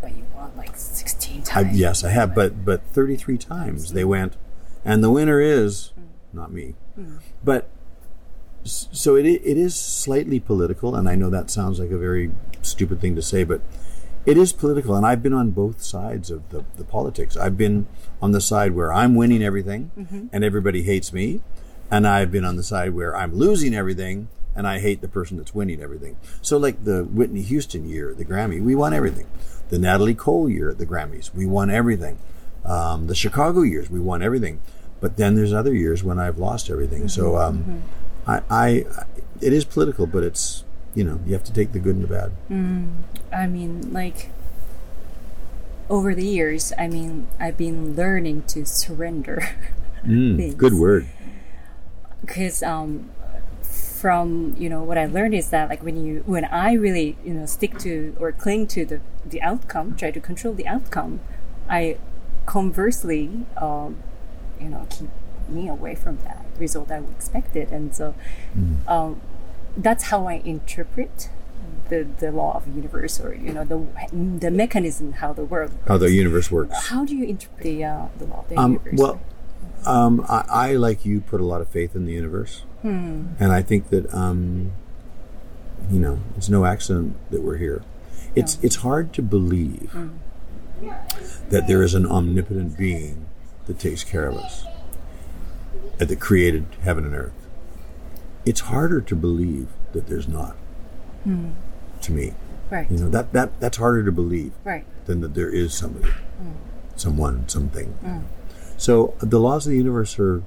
But 0.00 0.16
you 0.16 0.24
won 0.34 0.52
like 0.56 0.76
sixteen 0.76 1.42
I, 1.42 1.62
times. 1.62 1.78
yes, 1.78 2.02
I 2.02 2.10
have, 2.10 2.34
but 2.34 2.64
but 2.64 2.84
33 2.86 3.38
times 3.38 3.92
they 3.92 4.04
went, 4.04 4.36
and 4.84 5.02
the 5.02 5.10
winner 5.10 5.40
is 5.40 5.92
mm. 5.98 6.04
not 6.32 6.52
me. 6.52 6.74
Mm. 6.98 7.18
But 7.44 7.68
s- 7.68 7.77
so 8.64 9.16
it 9.16 9.26
it 9.26 9.56
is 9.56 9.74
slightly 9.74 10.40
political, 10.40 10.94
and 10.94 11.08
I 11.08 11.14
know 11.14 11.30
that 11.30 11.50
sounds 11.50 11.78
like 11.80 11.90
a 11.90 11.98
very 11.98 12.30
stupid 12.62 13.00
thing 13.00 13.14
to 13.16 13.22
say, 13.22 13.44
but 13.44 13.60
it 14.26 14.36
is 14.36 14.52
political, 14.52 14.94
and 14.94 15.06
I've 15.06 15.22
been 15.22 15.32
on 15.32 15.52
both 15.52 15.80
sides 15.82 16.30
of 16.30 16.48
the, 16.50 16.64
the 16.76 16.84
politics. 16.84 17.36
I've 17.36 17.56
been 17.56 17.86
on 18.20 18.32
the 18.32 18.40
side 18.40 18.72
where 18.74 18.92
I'm 18.92 19.14
winning 19.14 19.42
everything, 19.42 19.90
and 20.32 20.44
everybody 20.44 20.82
hates 20.82 21.12
me, 21.12 21.40
and 21.90 22.06
I've 22.06 22.30
been 22.30 22.44
on 22.44 22.56
the 22.56 22.62
side 22.62 22.94
where 22.94 23.16
I'm 23.16 23.34
losing 23.34 23.74
everything. 23.74 24.28
And 24.56 24.66
I 24.66 24.80
hate 24.80 25.02
the 25.02 25.08
person 25.08 25.36
that's 25.36 25.54
winning 25.54 25.80
everything. 25.80 26.16
So, 26.42 26.56
like 26.56 26.82
the 26.82 27.04
Whitney 27.04 27.42
Houston 27.42 27.88
year, 27.88 28.10
at 28.10 28.16
the 28.18 28.24
Grammy, 28.24 28.60
we 28.60 28.74
won 28.74 28.92
everything. 28.92 29.28
The 29.68 29.78
Natalie 29.78 30.16
Cole 30.16 30.48
year 30.50 30.68
at 30.68 30.78
the 30.78 30.86
Grammys, 30.86 31.32
we 31.32 31.46
won 31.46 31.70
everything. 31.70 32.18
Um, 32.64 33.06
the 33.06 33.14
Chicago 33.14 33.62
years, 33.62 33.88
we 33.88 34.00
won 34.00 34.20
everything. 34.20 34.60
But 35.00 35.16
then 35.16 35.36
there's 35.36 35.52
other 35.52 35.72
years 35.72 36.02
when 36.02 36.18
I've 36.18 36.38
lost 36.38 36.70
everything. 36.70 37.06
So, 37.08 37.38
um, 37.38 37.82
I, 38.28 38.42
I, 38.50 38.68
it 39.40 39.52
is 39.52 39.64
political, 39.64 40.06
but 40.06 40.22
it's 40.22 40.64
you 40.94 41.02
know 41.02 41.20
you 41.26 41.32
have 41.32 41.44
to 41.44 41.52
take 41.52 41.72
the 41.72 41.78
good 41.78 41.96
and 41.96 42.04
the 42.04 42.08
bad. 42.08 42.32
I 43.32 43.46
mean, 43.46 43.92
like 43.92 44.30
over 45.88 46.14
the 46.14 46.26
years, 46.26 46.72
I 46.78 46.88
mean, 46.88 47.28
I've 47.40 47.56
been 47.56 47.96
learning 47.96 48.42
to 48.48 48.66
surrender. 48.66 49.56
Mm, 50.04 50.56
good 50.56 50.74
word. 50.74 51.08
because 52.20 52.62
um, 52.62 53.10
from 53.62 54.54
you 54.58 54.68
know 54.68 54.82
what 54.82 54.98
I 54.98 55.06
learned 55.06 55.34
is 55.34 55.50
that 55.50 55.68
like 55.68 55.82
when 55.82 56.04
you 56.04 56.22
when 56.26 56.44
I 56.44 56.72
really 56.72 57.16
you 57.24 57.34
know 57.34 57.46
stick 57.46 57.78
to 57.78 58.14
or 58.20 58.32
cling 58.32 58.66
to 58.68 58.84
the 58.84 59.00
the 59.24 59.40
outcome, 59.42 59.96
try 59.96 60.10
to 60.10 60.20
control 60.20 60.54
the 60.54 60.66
outcome, 60.66 61.20
I 61.68 61.96
conversely 62.46 63.46
um, 63.56 63.96
you 64.60 64.68
know 64.68 64.86
keep 64.90 65.08
me 65.48 65.68
away 65.68 65.94
from 65.94 66.18
that 66.18 66.44
result 66.58 66.90
I 66.90 66.98
expected, 66.98 67.70
and 67.72 67.94
so 67.94 68.14
um, 68.86 69.20
that's 69.76 70.04
how 70.04 70.26
I 70.26 70.34
interpret 70.44 71.30
the 71.88 72.06
the 72.18 72.30
law 72.30 72.52
of 72.56 72.64
the 72.66 72.72
universe 72.72 73.18
or 73.20 73.34
you 73.34 73.52
know 73.52 73.64
the 73.64 73.78
the 74.40 74.50
mechanism 74.50 75.12
how 75.14 75.32
the 75.32 75.44
world 75.44 75.72
works. 75.72 75.88
How 75.88 75.96
the 75.98 76.10
universe 76.12 76.50
works. 76.50 76.88
how 76.88 77.04
do 77.04 77.14
you 77.16 77.24
interpret 77.24 77.62
the 77.64 77.84
uh, 77.84 78.06
the 78.18 78.24
law 78.26 78.40
of 78.40 78.48
the 78.48 78.56
Um, 78.56 78.72
universe? 78.72 78.94
well, 78.98 79.20
um, 79.86 80.24
I, 80.28 80.44
I 80.48 80.72
like 80.74 81.04
you 81.06 81.20
put 81.20 81.40
a 81.40 81.44
lot 81.44 81.60
of 81.60 81.68
faith 81.68 81.94
in 81.96 82.04
the 82.06 82.12
universe, 82.12 82.64
and 82.82 83.52
I 83.52 83.62
think 83.62 83.88
that 83.90 84.12
um, 84.14 84.72
you 85.90 85.98
know 86.00 86.18
it's 86.36 86.48
no 86.48 86.64
accident 86.66 87.16
that 87.30 87.42
we're 87.42 87.56
here. 87.56 87.82
It's 88.36 88.58
it's 88.62 88.76
hard 88.76 89.12
to 89.14 89.22
believe 89.22 89.94
that 91.48 91.66
there 91.66 91.82
is 91.82 91.94
an 91.94 92.06
omnipotent 92.06 92.76
being 92.76 93.26
that 93.66 93.78
takes 93.78 94.04
care 94.04 94.26
of 94.28 94.36
us, 94.36 94.64
that 96.06 96.20
created 96.20 96.66
heaven 96.82 97.04
and 97.04 97.14
earth. 97.14 97.32
It's 98.44 98.60
harder 98.60 99.00
to 99.00 99.16
believe 99.16 99.68
that 99.92 100.06
there's 100.06 100.28
not. 100.28 100.56
Hmm. 101.24 101.50
To 102.02 102.12
me, 102.12 102.34
right, 102.70 102.88
you 102.88 102.96
know 102.96 103.08
that 103.10 103.32
that 103.32 103.58
that's 103.58 103.76
harder 103.76 104.04
to 104.04 104.12
believe 104.12 104.52
right. 104.62 104.84
than 105.06 105.20
that 105.22 105.34
there 105.34 105.50
is 105.50 105.74
somebody, 105.74 106.08
hmm. 106.08 106.52
someone, 106.94 107.48
something. 107.48 107.88
Hmm. 107.88 108.20
So 108.76 109.14
uh, 109.20 109.26
the 109.26 109.40
laws 109.40 109.66
of 109.66 109.72
the 109.72 109.76
universe 109.76 110.16
are, 110.20 110.44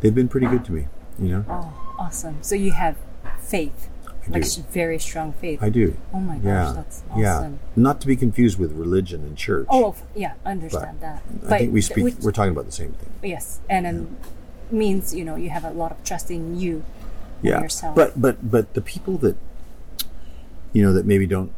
they've 0.00 0.14
been 0.14 0.28
pretty 0.28 0.46
good 0.46 0.64
to 0.64 0.72
me, 0.72 0.86
you 1.18 1.28
know? 1.28 1.44
Oh, 1.46 1.94
awesome! 1.98 2.38
So 2.42 2.54
you 2.54 2.72
have 2.72 2.96
faith. 3.38 3.90
I 4.26 4.30
like 4.30 4.44
do. 4.44 4.62
very 4.70 4.98
strong 4.98 5.32
faith. 5.34 5.62
I 5.62 5.68
do. 5.68 5.96
oh 6.14 6.20
my 6.20 6.36
gosh, 6.36 6.44
yeah. 6.44 6.72
that's 6.74 7.02
Yeah. 7.14 7.50
Not 7.76 8.00
to 8.00 8.06
be 8.06 8.16
confused 8.16 8.58
with 8.58 8.72
religion 8.72 9.22
and 9.22 9.36
church. 9.36 9.66
Oh, 9.68 9.94
yeah, 10.14 10.34
understand 10.46 11.00
that. 11.00 11.22
I 11.46 11.58
think 11.58 11.72
we 11.74 11.82
th- 11.82 11.92
speak. 11.92 12.04
which- 12.04 12.18
we're 12.22 12.32
talking 12.32 12.52
about 12.52 12.66
the 12.66 12.72
same 12.72 12.92
thing. 12.92 13.10
yes, 13.22 13.60
and 13.68 13.84
then 13.84 14.16
means 14.72 15.14
you 15.14 15.24
know 15.24 15.36
you 15.36 15.50
have 15.50 15.64
a 15.64 15.70
lot 15.70 15.92
of 15.92 16.02
trust 16.04 16.30
in 16.30 16.58
you 16.58 16.84
yeah 17.42 17.60
yourself. 17.60 17.94
but 17.94 18.20
but 18.20 18.50
but 18.50 18.74
the 18.74 18.80
people 18.80 19.18
that 19.18 19.36
you 20.72 20.82
know 20.82 20.92
that 20.92 21.04
maybe 21.04 21.26
don't 21.26 21.52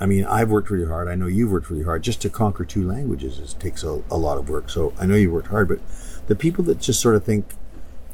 i 0.00 0.06
mean 0.06 0.24
i've 0.24 0.50
worked 0.50 0.70
really 0.70 0.86
hard. 0.86 1.08
I 1.08 1.14
know 1.14 1.26
you've 1.26 1.50
worked 1.50 1.70
really 1.70 1.84
hard. 1.84 2.02
Just 2.02 2.22
to 2.22 2.30
conquer 2.30 2.64
two 2.64 2.86
languages 2.86 3.38
is, 3.38 3.54
takes 3.54 3.82
a, 3.84 4.02
a 4.10 4.16
lot 4.16 4.38
of 4.38 4.48
work. 4.48 4.70
So 4.70 4.94
i 4.98 5.06
know 5.06 5.14
you 5.16 5.30
worked 5.30 5.48
hard 5.48 5.68
but 5.68 5.80
the 6.26 6.36
people 6.36 6.64
that 6.64 6.78
just 6.80 7.00
sort 7.00 7.16
of 7.16 7.24
think 7.24 7.46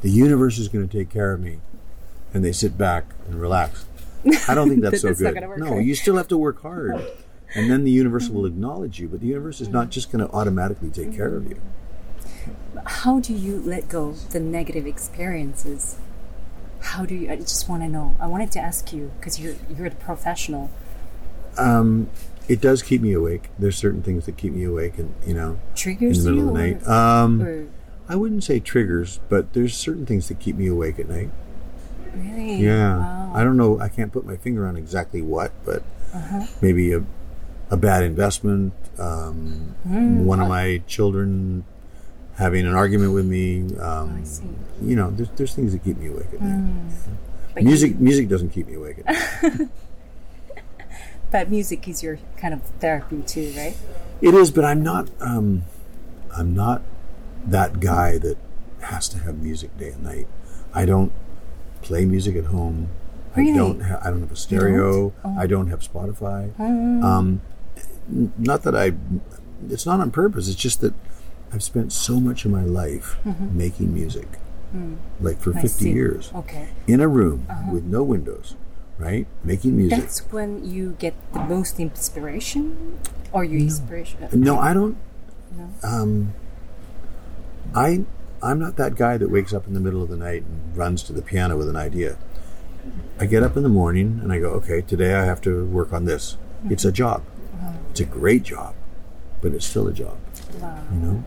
the 0.00 0.10
universe 0.10 0.58
is 0.58 0.68
going 0.68 0.88
to 0.88 0.98
take 0.98 1.10
care 1.10 1.32
of 1.32 1.40
me 1.40 1.58
and 2.32 2.44
they 2.44 2.52
sit 2.52 2.78
back 2.78 3.04
and 3.26 3.40
relax 3.40 3.86
i 4.48 4.54
don't 4.54 4.68
think 4.68 4.82
that's 4.82 5.02
so 5.02 5.08
That's 5.08 5.20
good. 5.20 5.34
no 5.58 5.76
right? 5.76 5.84
you 5.84 5.94
still 5.94 6.16
have 6.16 6.28
to 6.28 6.38
work 6.38 6.62
hard 6.62 7.04
and 7.54 7.70
then 7.70 7.84
the 7.84 7.90
universe 7.90 8.24
mm-hmm. 8.26 8.36
will 8.36 8.46
acknowledge 8.46 8.98
you 8.98 9.08
but 9.08 9.20
the 9.20 9.26
universe 9.26 9.60
is 9.60 9.68
not 9.68 9.82
mm-hmm. 9.82 9.90
just 9.90 10.10
going 10.10 10.26
to 10.26 10.32
automatically 10.32 10.90
take 10.90 11.14
care 11.14 11.36
of 11.36 11.48
you 11.48 11.56
mm-hmm. 11.56 12.52
How 12.84 13.20
do 13.20 13.32
you 13.32 13.60
let 13.60 13.88
go 13.88 14.08
of 14.10 14.30
the 14.32 14.40
negative 14.40 14.86
experiences? 14.86 15.96
How 16.80 17.04
do 17.06 17.14
you? 17.14 17.30
I 17.30 17.36
just 17.36 17.68
want 17.68 17.82
to 17.82 17.88
know. 17.88 18.14
I 18.20 18.26
wanted 18.26 18.52
to 18.52 18.60
ask 18.60 18.92
you 18.92 19.10
because 19.18 19.40
you're 19.40 19.54
you're 19.76 19.88
the 19.90 19.96
professional. 19.96 20.70
um, 21.58 22.08
it 22.48 22.60
does 22.60 22.80
keep 22.82 23.00
me 23.00 23.12
awake 23.12 23.48
there's 23.58 23.76
certain 23.76 24.02
things 24.04 24.24
that 24.26 24.36
keep 24.36 24.52
me 24.52 24.62
awake 24.62 24.98
and 24.98 25.12
you 25.26 25.34
know 25.34 25.58
triggers 25.74 26.24
in 26.24 26.24
the 26.24 26.30
middle 26.42 26.48
of 26.50 26.54
the 26.54 26.60
or- 26.60 26.66
night. 26.74 26.86
Um, 26.86 27.42
or 27.42 27.66
I 28.08 28.14
wouldn't 28.14 28.44
say 28.44 28.60
triggers, 28.60 29.18
but 29.28 29.52
there's 29.52 29.74
certain 29.76 30.06
things 30.06 30.28
that 30.28 30.38
keep 30.38 30.54
me 30.56 30.68
awake 30.68 30.98
at 31.00 31.08
night. 31.08 31.30
really? 32.14 32.56
Yeah, 32.62 32.98
Wow. 32.98 33.32
I 33.34 33.42
don't 33.42 33.56
know. 33.56 33.80
I 33.80 33.88
can't 33.88 34.12
put 34.12 34.24
my 34.24 34.36
finger 34.36 34.66
on 34.66 34.76
exactly 34.76 35.22
what, 35.22 35.50
but 35.64 35.82
Uh-huh. 36.14 36.46
maybe 36.62 36.92
a 36.92 37.02
a 37.68 37.76
bad 37.76 38.04
investment. 38.04 38.72
Um, 38.96 39.74
Hmm. 39.82 40.24
One 40.24 40.38
of 40.40 40.46
my 40.48 40.82
children 40.86 41.64
having 42.36 42.66
an 42.66 42.74
argument 42.74 43.12
with 43.12 43.26
me. 43.26 43.76
Um, 43.78 44.20
I 44.20 44.24
see. 44.24 44.42
you 44.82 44.96
know, 44.96 45.10
there's 45.10 45.30
there's 45.36 45.54
things 45.54 45.72
that 45.72 45.82
keep 45.84 45.98
me 45.98 46.08
awake 46.08 46.26
at 46.32 46.40
night. 46.40 46.92
But 47.54 47.62
you- 47.62 47.68
Music 47.68 47.98
music 47.98 48.28
doesn't 48.28 48.50
keep 48.50 48.66
me 48.66 48.74
awake 48.74 48.98
at 49.04 49.42
night. 49.42 49.68
but 51.30 51.50
music 51.50 51.88
is 51.88 52.02
your 52.02 52.18
kind 52.36 52.54
of 52.54 52.62
therapy 52.80 53.22
too, 53.22 53.52
right? 53.56 53.76
It 54.20 54.34
is, 54.34 54.50
but 54.50 54.64
I'm 54.64 54.82
not. 54.82 55.10
Um, 55.20 55.64
I'm 56.36 56.54
not 56.54 56.82
that 57.46 57.80
guy 57.80 58.18
that 58.18 58.36
has 58.80 59.08
to 59.10 59.18
have 59.18 59.38
music 59.42 59.76
day 59.78 59.90
and 59.90 60.02
night. 60.02 60.28
I 60.74 60.84
don't 60.84 61.12
play 61.82 62.04
music 62.04 62.36
at 62.36 62.46
home. 62.46 62.88
Really? 63.34 63.52
I 63.52 63.56
don't. 63.56 63.80
Ha- 63.80 64.00
I 64.02 64.10
don't 64.10 64.20
have 64.20 64.32
a 64.32 64.36
stereo. 64.36 65.12
Oh. 65.24 65.36
I 65.38 65.46
don't 65.46 65.68
have 65.68 65.80
Spotify. 65.80 66.52
Hmm. 66.54 67.04
Um, 67.04 67.40
not 68.38 68.62
that 68.62 68.74
I. 68.76 68.92
It's 69.68 69.84
not 69.86 70.00
on 70.00 70.10
purpose. 70.10 70.48
It's 70.48 70.56
just 70.56 70.80
that 70.82 70.94
I've 71.52 71.62
spent 71.62 71.92
so 71.92 72.18
much 72.20 72.44
of 72.44 72.50
my 72.50 72.62
life 72.64 73.16
making 73.24 73.94
music, 73.94 74.28
like 75.20 75.38
for 75.40 75.50
Mm-hmm. 75.50 75.58
I 75.58 75.62
50 75.62 75.68
see. 75.84 75.90
years, 75.92 76.30
Okay. 76.34 76.68
in 76.86 77.00
a 77.00 77.08
room 77.08 77.46
with 77.72 77.84
no 77.84 78.02
windows, 78.02 78.56
right? 78.98 79.26
Making 79.44 79.76
music. 79.76 80.00
That's 80.00 80.20
when 80.32 80.64
you 80.68 80.96
get 80.98 81.14
the 81.32 81.40
most 81.40 81.78
inspiration, 81.80 82.98
or 83.32 83.44
your 83.44 83.60
inspiration. 83.60 84.18
No, 84.32 84.58
I 84.58 84.74
don't. 84.74 84.96
No? 85.56 85.68
Um, 85.82 86.34
I 87.74 88.04
I'm 88.42 88.58
not 88.58 88.76
that 88.76 88.94
guy 88.96 89.16
that 89.16 89.30
wakes 89.30 89.52
up 89.54 89.66
in 89.66 89.72
the 89.74 89.80
middle 89.80 90.02
of 90.02 90.08
the 90.10 90.16
night 90.16 90.42
and 90.42 90.76
runs 90.76 91.02
to 91.04 91.12
the 91.12 91.22
piano 91.22 91.56
with 91.56 91.68
an 91.68 91.76
idea. 91.76 92.18
I 93.18 93.26
get 93.26 93.42
up 93.42 93.56
in 93.56 93.62
the 93.62 93.68
morning 93.70 94.20
and 94.22 94.30
I 94.32 94.38
go, 94.38 94.50
okay, 94.60 94.80
today 94.82 95.14
I 95.14 95.24
have 95.24 95.40
to 95.42 95.64
work 95.66 95.92
on 95.92 96.04
this. 96.04 96.36
It's 96.68 96.84
a 96.84 96.92
job. 96.92 97.22
It's 97.90 98.00
a 98.00 98.04
great 98.04 98.42
job, 98.42 98.74
but 99.40 99.52
it's 99.52 99.64
still 99.66 99.88
a 99.88 99.92
job. 99.92 100.18
Wow. 100.60 100.84
You 100.92 100.98
know? 100.98 101.24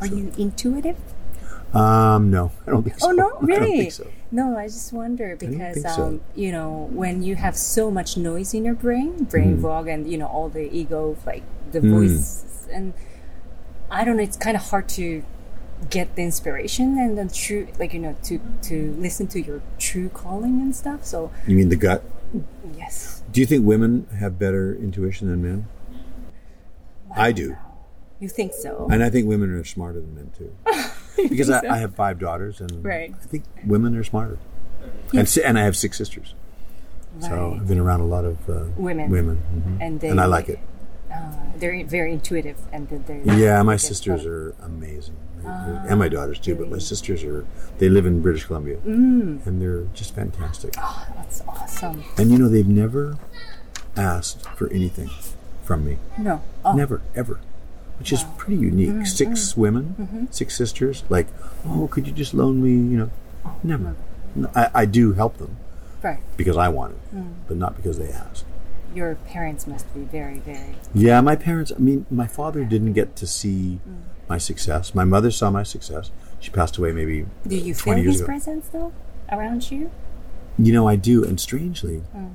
Are 0.00 0.06
you 0.06 0.32
intuitive? 0.38 0.96
Um, 1.74 2.30
no, 2.30 2.50
I 2.66 2.70
don't 2.70 2.82
think 2.82 2.98
so. 2.98 3.08
Oh 3.08 3.12
no, 3.12 3.26
I 3.36 3.38
don't 3.38 3.46
really? 3.48 3.76
think 3.78 3.92
so. 3.92 4.06
No, 4.30 4.56
I 4.56 4.66
just 4.66 4.92
wonder 4.92 5.36
because 5.36 5.74
think 5.74 5.88
so. 5.88 6.02
um, 6.04 6.20
you 6.34 6.52
know 6.52 6.88
when 6.92 7.22
you 7.22 7.36
have 7.36 7.56
so 7.56 7.90
much 7.90 8.16
noise 8.16 8.54
in 8.54 8.64
your 8.64 8.74
brain, 8.74 9.24
brain 9.24 9.52
Mm-hmm. 9.54 9.62
fog, 9.62 9.88
and 9.88 10.10
you 10.10 10.18
know 10.18 10.26
all 10.26 10.48
the 10.48 10.70
ego, 10.74 11.16
like 11.26 11.42
the 11.72 11.80
Mm. 11.80 11.90
voice, 11.90 12.66
and 12.72 12.94
I 13.90 14.04
don't 14.04 14.16
know. 14.16 14.22
It's 14.22 14.36
kind 14.36 14.56
of 14.56 14.62
hard 14.70 14.88
to 14.90 15.22
get 15.90 16.14
the 16.16 16.22
inspiration 16.22 16.98
and 16.98 17.16
the 17.18 17.28
true, 17.32 17.68
like 17.78 17.92
you 17.92 18.00
know, 18.00 18.16
to 18.24 18.40
to 18.62 18.94
listen 18.98 19.26
to 19.28 19.40
your 19.40 19.60
true 19.78 20.08
calling 20.08 20.60
and 20.60 20.74
stuff. 20.74 21.04
So 21.04 21.30
You 21.46 21.56
mean 21.56 21.68
the 21.68 21.76
gut? 21.76 22.02
yes, 22.76 23.22
Do 23.32 23.40
you 23.40 23.46
think 23.46 23.64
women 23.66 24.06
have 24.18 24.38
better 24.38 24.74
intuition 24.74 25.28
than 25.28 25.42
men? 25.42 25.66
I 27.16 27.32
do. 27.32 27.56
You 28.20 28.28
think 28.28 28.52
so? 28.52 28.88
And 28.90 29.02
I 29.02 29.10
think 29.10 29.26
women 29.28 29.50
are 29.50 29.64
smarter 29.64 30.00
than 30.00 30.14
men 30.14 30.30
too. 30.36 30.54
Because 31.28 31.50
I, 31.50 31.66
I 31.68 31.78
have 31.78 31.96
five 31.96 32.20
daughters, 32.20 32.60
and 32.60 32.84
Right. 32.84 33.12
I 33.12 33.26
think 33.26 33.42
women 33.66 33.96
are 33.96 34.04
smarter. 34.04 34.38
And, 35.12 35.28
si- 35.28 35.42
and 35.42 35.58
I 35.58 35.62
have 35.64 35.76
six 35.76 35.98
sisters, 35.98 36.34
so 37.20 37.56
I've 37.60 37.66
been 37.66 37.80
around 37.80 38.00
a 38.02 38.06
lot 38.06 38.24
of 38.24 38.48
uh, 38.48 38.66
Women. 38.76 39.10
Women, 39.10 39.42
mhm. 39.52 39.78
And 39.84 40.00
they- 40.00 40.10
and 40.10 40.20
I 40.20 40.26
like 40.26 40.48
it. 40.48 40.60
Uh, 41.12 41.32
they're 41.56 41.84
very 41.84 42.12
intuitive, 42.12 42.56
and 42.72 42.88
they're 42.88 43.20
Yeah, 43.36 43.60
my 43.64 43.74
sisters 43.76 44.24
are 44.26 44.54
amazing, 44.62 45.16
Ah, 45.44 45.86
and 45.88 45.98
my 45.98 46.08
daughters 46.08 46.38
too. 46.38 46.54
But 46.54 46.70
my 46.70 46.78
sisters 46.78 47.24
are 47.24 47.44
they 47.78 47.88
live 47.88 48.06
in 48.06 48.22
British 48.22 48.44
Columbia, 48.44 48.76
Mm. 48.86 49.44
and 49.44 49.60
they're 49.60 49.86
just 49.94 50.14
fantastic. 50.14 50.74
Oh, 50.78 51.04
that's 51.16 51.42
awesome. 51.48 52.04
And 52.16 52.30
you 52.30 52.38
know, 52.38 52.48
they've 52.48 52.68
never 52.68 53.18
asked 53.96 54.46
for 54.56 54.68
anything 54.70 55.10
from 55.64 55.84
me. 55.84 55.98
No, 56.16 56.42
oh, 56.64 56.74
Never, 56.74 57.00
ever. 57.16 57.40
Which 57.98 58.12
is 58.12 58.24
pretty 58.36 58.60
unique. 58.60 58.90
Mm, 58.90 59.06
Six 59.06 59.56
women, 59.56 60.28
six 60.30 60.56
sisters. 60.56 61.02
Like, 61.08 61.26
oh, 61.66 61.88
could 61.90 62.06
you 62.06 62.12
just 62.12 62.32
loan 62.34 62.62
me? 62.62 62.70
You 62.70 62.98
know, 62.98 63.10
never. 63.64 63.96
No, 64.36 64.50
I, 64.54 64.70
I 64.74 64.84
do 64.84 65.14
help 65.14 65.38
them 65.38 65.56
right. 66.02 66.20
because 66.36 66.56
I 66.56 66.68
want 66.68 66.92
it, 66.92 67.16
Mm. 67.16 67.32
but 67.48 67.56
not 67.56 67.76
because 67.76 67.98
they 67.98 68.10
ask. 68.10 68.44
Your 68.94 69.16
parents 69.16 69.66
must 69.66 69.92
be 69.94 70.00
very, 70.02 70.38
very. 70.38 70.76
Yeah, 70.94 71.20
my 71.20 71.34
parents. 71.36 71.72
I 71.74 71.78
mean, 71.78 72.06
my 72.10 72.26
father 72.26 72.64
didn't 72.64 72.92
get 72.92 73.16
to 73.16 73.26
see 73.26 73.80
Mm. 73.88 74.02
my 74.28 74.38
success. 74.38 74.94
My 74.94 75.04
mother 75.04 75.30
saw 75.30 75.50
my 75.50 75.62
success. 75.64 76.10
She 76.40 76.50
passed 76.50 76.76
away 76.78 76.92
maybe 76.92 77.26
Do 77.46 77.56
you 77.56 77.74
feel 77.74 77.94
his 77.96 78.20
ago. 78.20 78.26
presence 78.26 78.68
though 78.72 78.92
around 79.32 79.70
you? 79.72 79.90
You 80.56 80.72
know, 80.72 80.86
I 80.86 80.94
do. 80.96 81.24
And 81.24 81.40
strangely, 81.40 82.02
Mm. 82.16 82.30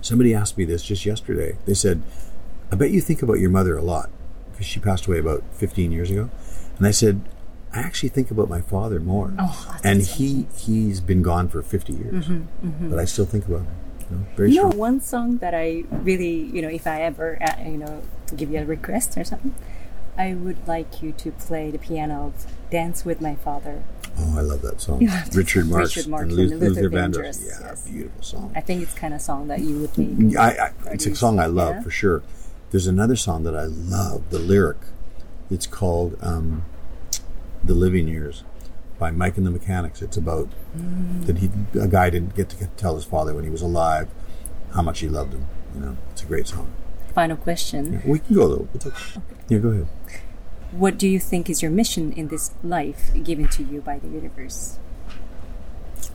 somebody 0.00 0.34
asked 0.34 0.58
me 0.58 0.64
this 0.64 0.82
just 0.82 1.06
yesterday. 1.06 1.56
They 1.64 1.74
said, 1.74 2.02
I 2.72 2.76
bet 2.76 2.90
you 2.90 3.00
think 3.00 3.22
about 3.22 3.38
your 3.38 3.50
mother 3.50 3.76
a 3.76 3.82
lot 3.82 4.10
because 4.60 4.70
she 4.70 4.78
passed 4.78 5.06
away 5.06 5.18
about 5.18 5.42
15 5.52 5.90
years 5.90 6.10
ago. 6.10 6.28
And 6.76 6.86
I 6.86 6.90
said, 6.90 7.22
I 7.72 7.80
actually 7.80 8.10
think 8.10 8.30
about 8.30 8.50
my 8.50 8.60
father 8.60 9.00
more. 9.00 9.32
Oh, 9.38 9.78
and 9.82 10.02
he 10.02 10.46
he's 10.54 11.00
been 11.00 11.22
gone 11.22 11.48
for 11.48 11.62
50 11.62 11.94
years. 11.94 12.26
But 12.62 12.98
I 12.98 13.06
still 13.06 13.24
think 13.24 13.46
about 13.46 13.60
him. 13.60 13.68
You 14.10 14.16
know, 14.16 14.22
very 14.36 14.50
You 14.52 14.62
know, 14.64 14.68
one 14.76 15.00
song 15.00 15.38
that 15.38 15.54
I 15.54 15.84
really, 15.90 16.42
you 16.54 16.60
know, 16.60 16.68
if 16.68 16.86
I 16.86 17.00
ever, 17.02 17.38
uh, 17.42 17.62
you 17.64 17.78
know, 17.78 18.02
give 18.36 18.50
you 18.50 18.58
a 18.58 18.66
request 18.66 19.16
or 19.16 19.24
something, 19.24 19.54
I 20.18 20.34
would 20.34 20.68
like 20.68 21.00
you 21.00 21.12
to 21.12 21.30
play 21.32 21.70
the 21.70 21.78
piano 21.78 22.26
of 22.26 22.46
"Dance 22.70 23.06
with 23.06 23.22
My 23.22 23.36
Father." 23.36 23.82
Oh, 24.18 24.36
I 24.36 24.42
love 24.42 24.60
that 24.62 24.80
song. 24.82 24.98
Richard. 25.32 25.68
Marx 25.68 25.96
Richard 25.96 26.10
Marx 26.10 26.24
and 26.24 26.38
and 26.38 26.50
Luther, 26.50 26.70
Luther 26.70 26.90
Vandross. 26.90 27.38
Vandross, 27.38 27.46
Yeah, 27.48 27.68
yes. 27.68 27.88
beautiful 27.88 28.22
song. 28.22 28.52
I 28.56 28.60
think 28.60 28.82
it's 28.82 28.94
kind 28.94 29.14
of 29.14 29.22
song 29.22 29.48
that 29.48 29.60
you 29.60 29.78
would 29.78 29.96
make. 29.96 30.36
I, 30.36 30.48
I, 30.50 30.70
it's 30.92 31.06
a 31.06 31.14
song 31.14 31.38
I 31.38 31.46
love 31.46 31.76
yeah? 31.76 31.82
for 31.82 31.90
sure. 31.90 32.22
There's 32.70 32.86
another 32.86 33.16
song 33.16 33.42
that 33.44 33.56
I 33.56 33.64
love, 33.64 34.30
the 34.30 34.38
lyric. 34.38 34.78
It's 35.50 35.66
called 35.66 36.16
um, 36.22 36.64
"The 37.64 37.74
Living 37.74 38.06
Years" 38.08 38.44
by 38.98 39.10
Mike 39.10 39.36
and 39.36 39.46
the 39.46 39.50
Mechanics. 39.50 40.02
It's 40.02 40.16
about 40.16 40.48
Mm. 40.76 41.26
that 41.26 41.38
he 41.38 41.50
a 41.80 41.88
guy 41.88 42.10
didn't 42.10 42.36
get 42.36 42.48
to 42.50 42.66
tell 42.76 42.94
his 42.94 43.04
father 43.04 43.34
when 43.34 43.42
he 43.42 43.50
was 43.50 43.60
alive 43.60 44.06
how 44.72 44.82
much 44.82 45.00
he 45.00 45.08
loved 45.08 45.32
him. 45.32 45.46
You 45.74 45.80
know, 45.80 45.96
it's 46.12 46.22
a 46.22 46.26
great 46.26 46.46
song. 46.46 46.70
Final 47.12 47.36
question: 47.36 48.00
We 48.06 48.20
can 48.20 48.36
go 48.36 48.46
though. 48.48 48.68
Okay. 48.76 48.90
Yeah, 49.48 49.58
go 49.58 49.68
ahead. 49.70 49.88
What 50.70 50.96
do 50.96 51.08
you 51.08 51.18
think 51.18 51.50
is 51.50 51.60
your 51.60 51.72
mission 51.72 52.12
in 52.12 52.28
this 52.28 52.52
life 52.62 53.10
given 53.24 53.48
to 53.48 53.64
you 53.64 53.80
by 53.80 53.98
the 53.98 54.06
universe? 54.06 54.78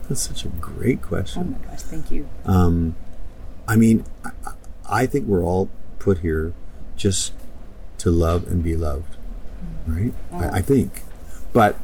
That's 0.08 0.22
such 0.22 0.46
a 0.46 0.48
great 0.48 1.02
question. 1.02 1.54
Oh 1.58 1.60
my 1.60 1.66
gosh, 1.70 1.82
thank 1.82 2.10
you. 2.10 2.26
Um, 2.46 2.96
I 3.68 3.76
mean, 3.76 4.04
I, 4.24 4.30
I 4.88 5.06
think 5.06 5.26
we're 5.26 5.44
all 5.44 5.68
put 6.06 6.18
here 6.18 6.52
just 6.94 7.32
to 7.98 8.12
love 8.12 8.46
and 8.46 8.62
be 8.62 8.76
loved, 8.76 9.16
right? 9.88 10.14
I, 10.32 10.58
I 10.58 10.62
think. 10.62 11.02
But 11.52 11.76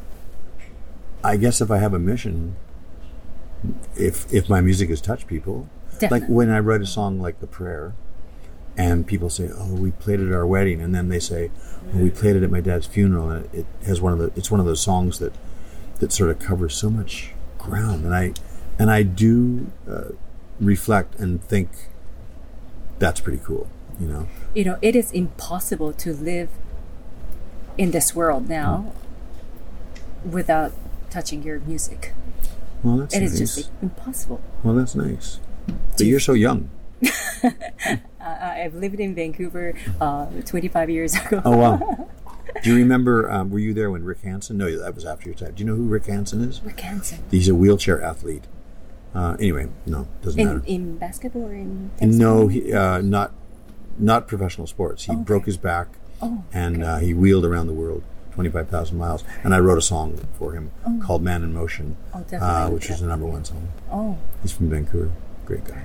I 1.23 1.35
guess 1.35 1.59
if 1.59 1.69
I 1.69 1.79
have 1.79 1.93
a 1.93 1.99
mission, 1.99 2.55
if 3.97 4.31
if 4.33 4.47
my 4.47 4.61
music 4.61 4.87
has 4.89 5.01
touched 5.01 5.27
people, 5.27 5.67
like 6.09 6.23
when 6.27 6.49
I 6.49 6.59
write 6.59 6.81
a 6.81 6.85
song 6.85 7.19
like 7.19 7.41
the 7.41 7.47
prayer, 7.47 7.95
and 8.77 9.05
people 9.05 9.29
say, 9.29 9.49
"Oh, 9.53 9.73
we 9.73 9.91
played 9.91 10.21
it 10.21 10.27
at 10.29 10.33
our 10.33 10.47
wedding," 10.47 10.79
and 10.79 10.95
then 10.95 11.09
they 11.09 11.19
say, 11.19 11.51
oh, 11.93 11.97
"We 11.97 12.09
played 12.09 12.37
it 12.37 12.43
at 12.43 12.49
my 12.49 12.61
dad's 12.61 12.87
funeral," 12.87 13.29
and 13.29 13.53
it 13.53 13.65
has 13.85 13.99
one 13.99 14.13
of 14.13 14.19
the 14.19 14.31
it's 14.37 14.49
one 14.49 14.61
of 14.61 14.65
those 14.65 14.81
songs 14.81 15.19
that 15.19 15.33
that 15.99 16.13
sort 16.13 16.29
of 16.29 16.39
covers 16.39 16.75
so 16.75 16.89
much 16.89 17.33
ground, 17.57 18.05
and 18.05 18.15
I 18.15 18.33
and 18.79 18.89
I 18.89 19.03
do 19.03 19.67
uh, 19.89 20.11
reflect 20.61 21.19
and 21.19 21.43
think 21.43 21.69
that's 22.99 23.19
pretty 23.19 23.41
cool. 23.43 23.67
You 23.99 24.07
know, 24.07 24.27
You 24.55 24.63
know, 24.65 24.77
it 24.81 24.95
is 24.95 25.11
impossible 25.11 25.93
to 25.93 26.13
live 26.13 26.49
in 27.77 27.91
this 27.91 28.15
world 28.15 28.49
now 28.49 28.93
without 30.29 30.71
touching 31.09 31.43
your 31.43 31.59
music. 31.59 32.13
well 32.83 32.97
that's 32.97 33.13
It 33.15 33.21
nice. 33.21 33.33
is 33.39 33.55
just 33.55 33.71
impossible. 33.81 34.41
well, 34.63 34.73
that's 34.75 34.95
nice. 34.95 35.39
But 35.97 36.05
you're 36.07 36.19
so 36.19 36.33
young. 36.33 36.69
I've 38.19 38.73
lived 38.75 38.99
in 38.99 39.13
Vancouver 39.15 39.73
uh, 39.99 40.27
25 40.45 40.89
years 40.89 41.15
ago. 41.15 41.41
Oh 41.45 41.57
wow. 41.57 42.09
Do 42.63 42.69
you 42.69 42.75
remember? 42.77 43.29
Um, 43.31 43.49
were 43.49 43.59
you 43.59 43.73
there 43.73 43.89
when 43.89 44.03
Rick 44.03 44.21
Hansen? 44.21 44.57
No, 44.57 44.77
that 44.77 44.93
was 44.95 45.05
after 45.05 45.27
your 45.27 45.35
time. 45.35 45.53
Do 45.55 45.63
you 45.63 45.69
know 45.69 45.75
who 45.75 45.87
Rick 45.87 46.05
Hansen 46.05 46.41
is? 46.47 46.61
Rick 46.63 46.79
Hansen. 46.81 47.19
He's 47.31 47.47
a 47.49 47.55
wheelchair 47.55 48.01
athlete. 48.01 48.43
Uh, 49.15 49.35
anyway, 49.39 49.67
no, 49.85 50.07
doesn't 50.21 50.39
In, 50.39 50.47
matter. 50.47 50.63
in 50.67 50.97
basketball 50.97 51.43
or 51.45 51.53
in? 51.53 51.89
No, 52.01 52.47
he, 52.47 52.71
uh, 52.73 52.99
not 53.01 53.31
not 53.97 54.27
professional 54.27 54.67
sports. 54.67 55.03
He 55.05 55.11
Okay. 55.13 55.21
broke 55.21 55.45
his 55.45 55.57
back 55.57 55.87
Oh, 56.21 56.43
and 56.53 56.83
uh, 56.83 56.97
he 56.99 57.13
wheeled 57.13 57.43
around 57.45 57.67
the 57.67 57.73
world, 57.73 58.03
twenty 58.33 58.49
five 58.49 58.69
thousand 58.69 58.97
miles. 58.97 59.23
And 59.43 59.53
I 59.53 59.59
wrote 59.59 59.77
a 59.77 59.81
song 59.81 60.19
for 60.39 60.53
him 60.53 60.71
called 61.01 61.21
"Man 61.21 61.43
in 61.43 61.53
Motion," 61.53 61.97
Oh, 62.13 62.23
uh, 62.39 62.69
which 62.69 62.89
was 62.89 63.01
the 63.01 63.07
number 63.07 63.25
one 63.25 63.43
song. 63.45 63.67
Oh, 63.91 64.17
He's 64.41 64.51
from 64.53 64.69
Vancouver. 64.69 65.11
Great 65.45 65.65
guy. 65.65 65.83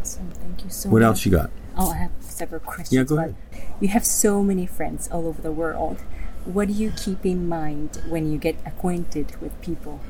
awesome. 0.00 0.30
Thank 0.30 0.64
you 0.64 0.70
so 0.70 0.90
What 0.90 1.00
much. 1.00 1.06
else 1.06 1.24
you 1.26 1.32
got? 1.32 1.50
Oh, 1.78 1.90
I 1.90 1.96
have 1.96 2.10
several 2.20 2.60
questions. 2.60 2.92
Yeah, 2.92 3.02
go 3.04 3.18
ahead. 3.18 3.34
You 3.80 3.88
have 3.88 4.04
so 4.04 4.42
many 4.42 4.66
friends 4.66 5.08
all 5.10 5.26
over 5.26 5.40
the 5.42 5.52
world. 5.52 5.98
What 6.44 6.68
do 6.68 6.74
you 6.74 6.92
keep 6.96 7.24
in 7.26 7.48
mind 7.48 8.00
when 8.08 8.30
you 8.30 8.38
get 8.38 8.56
acquainted 8.64 9.40
with 9.40 9.58
people? 9.62 10.00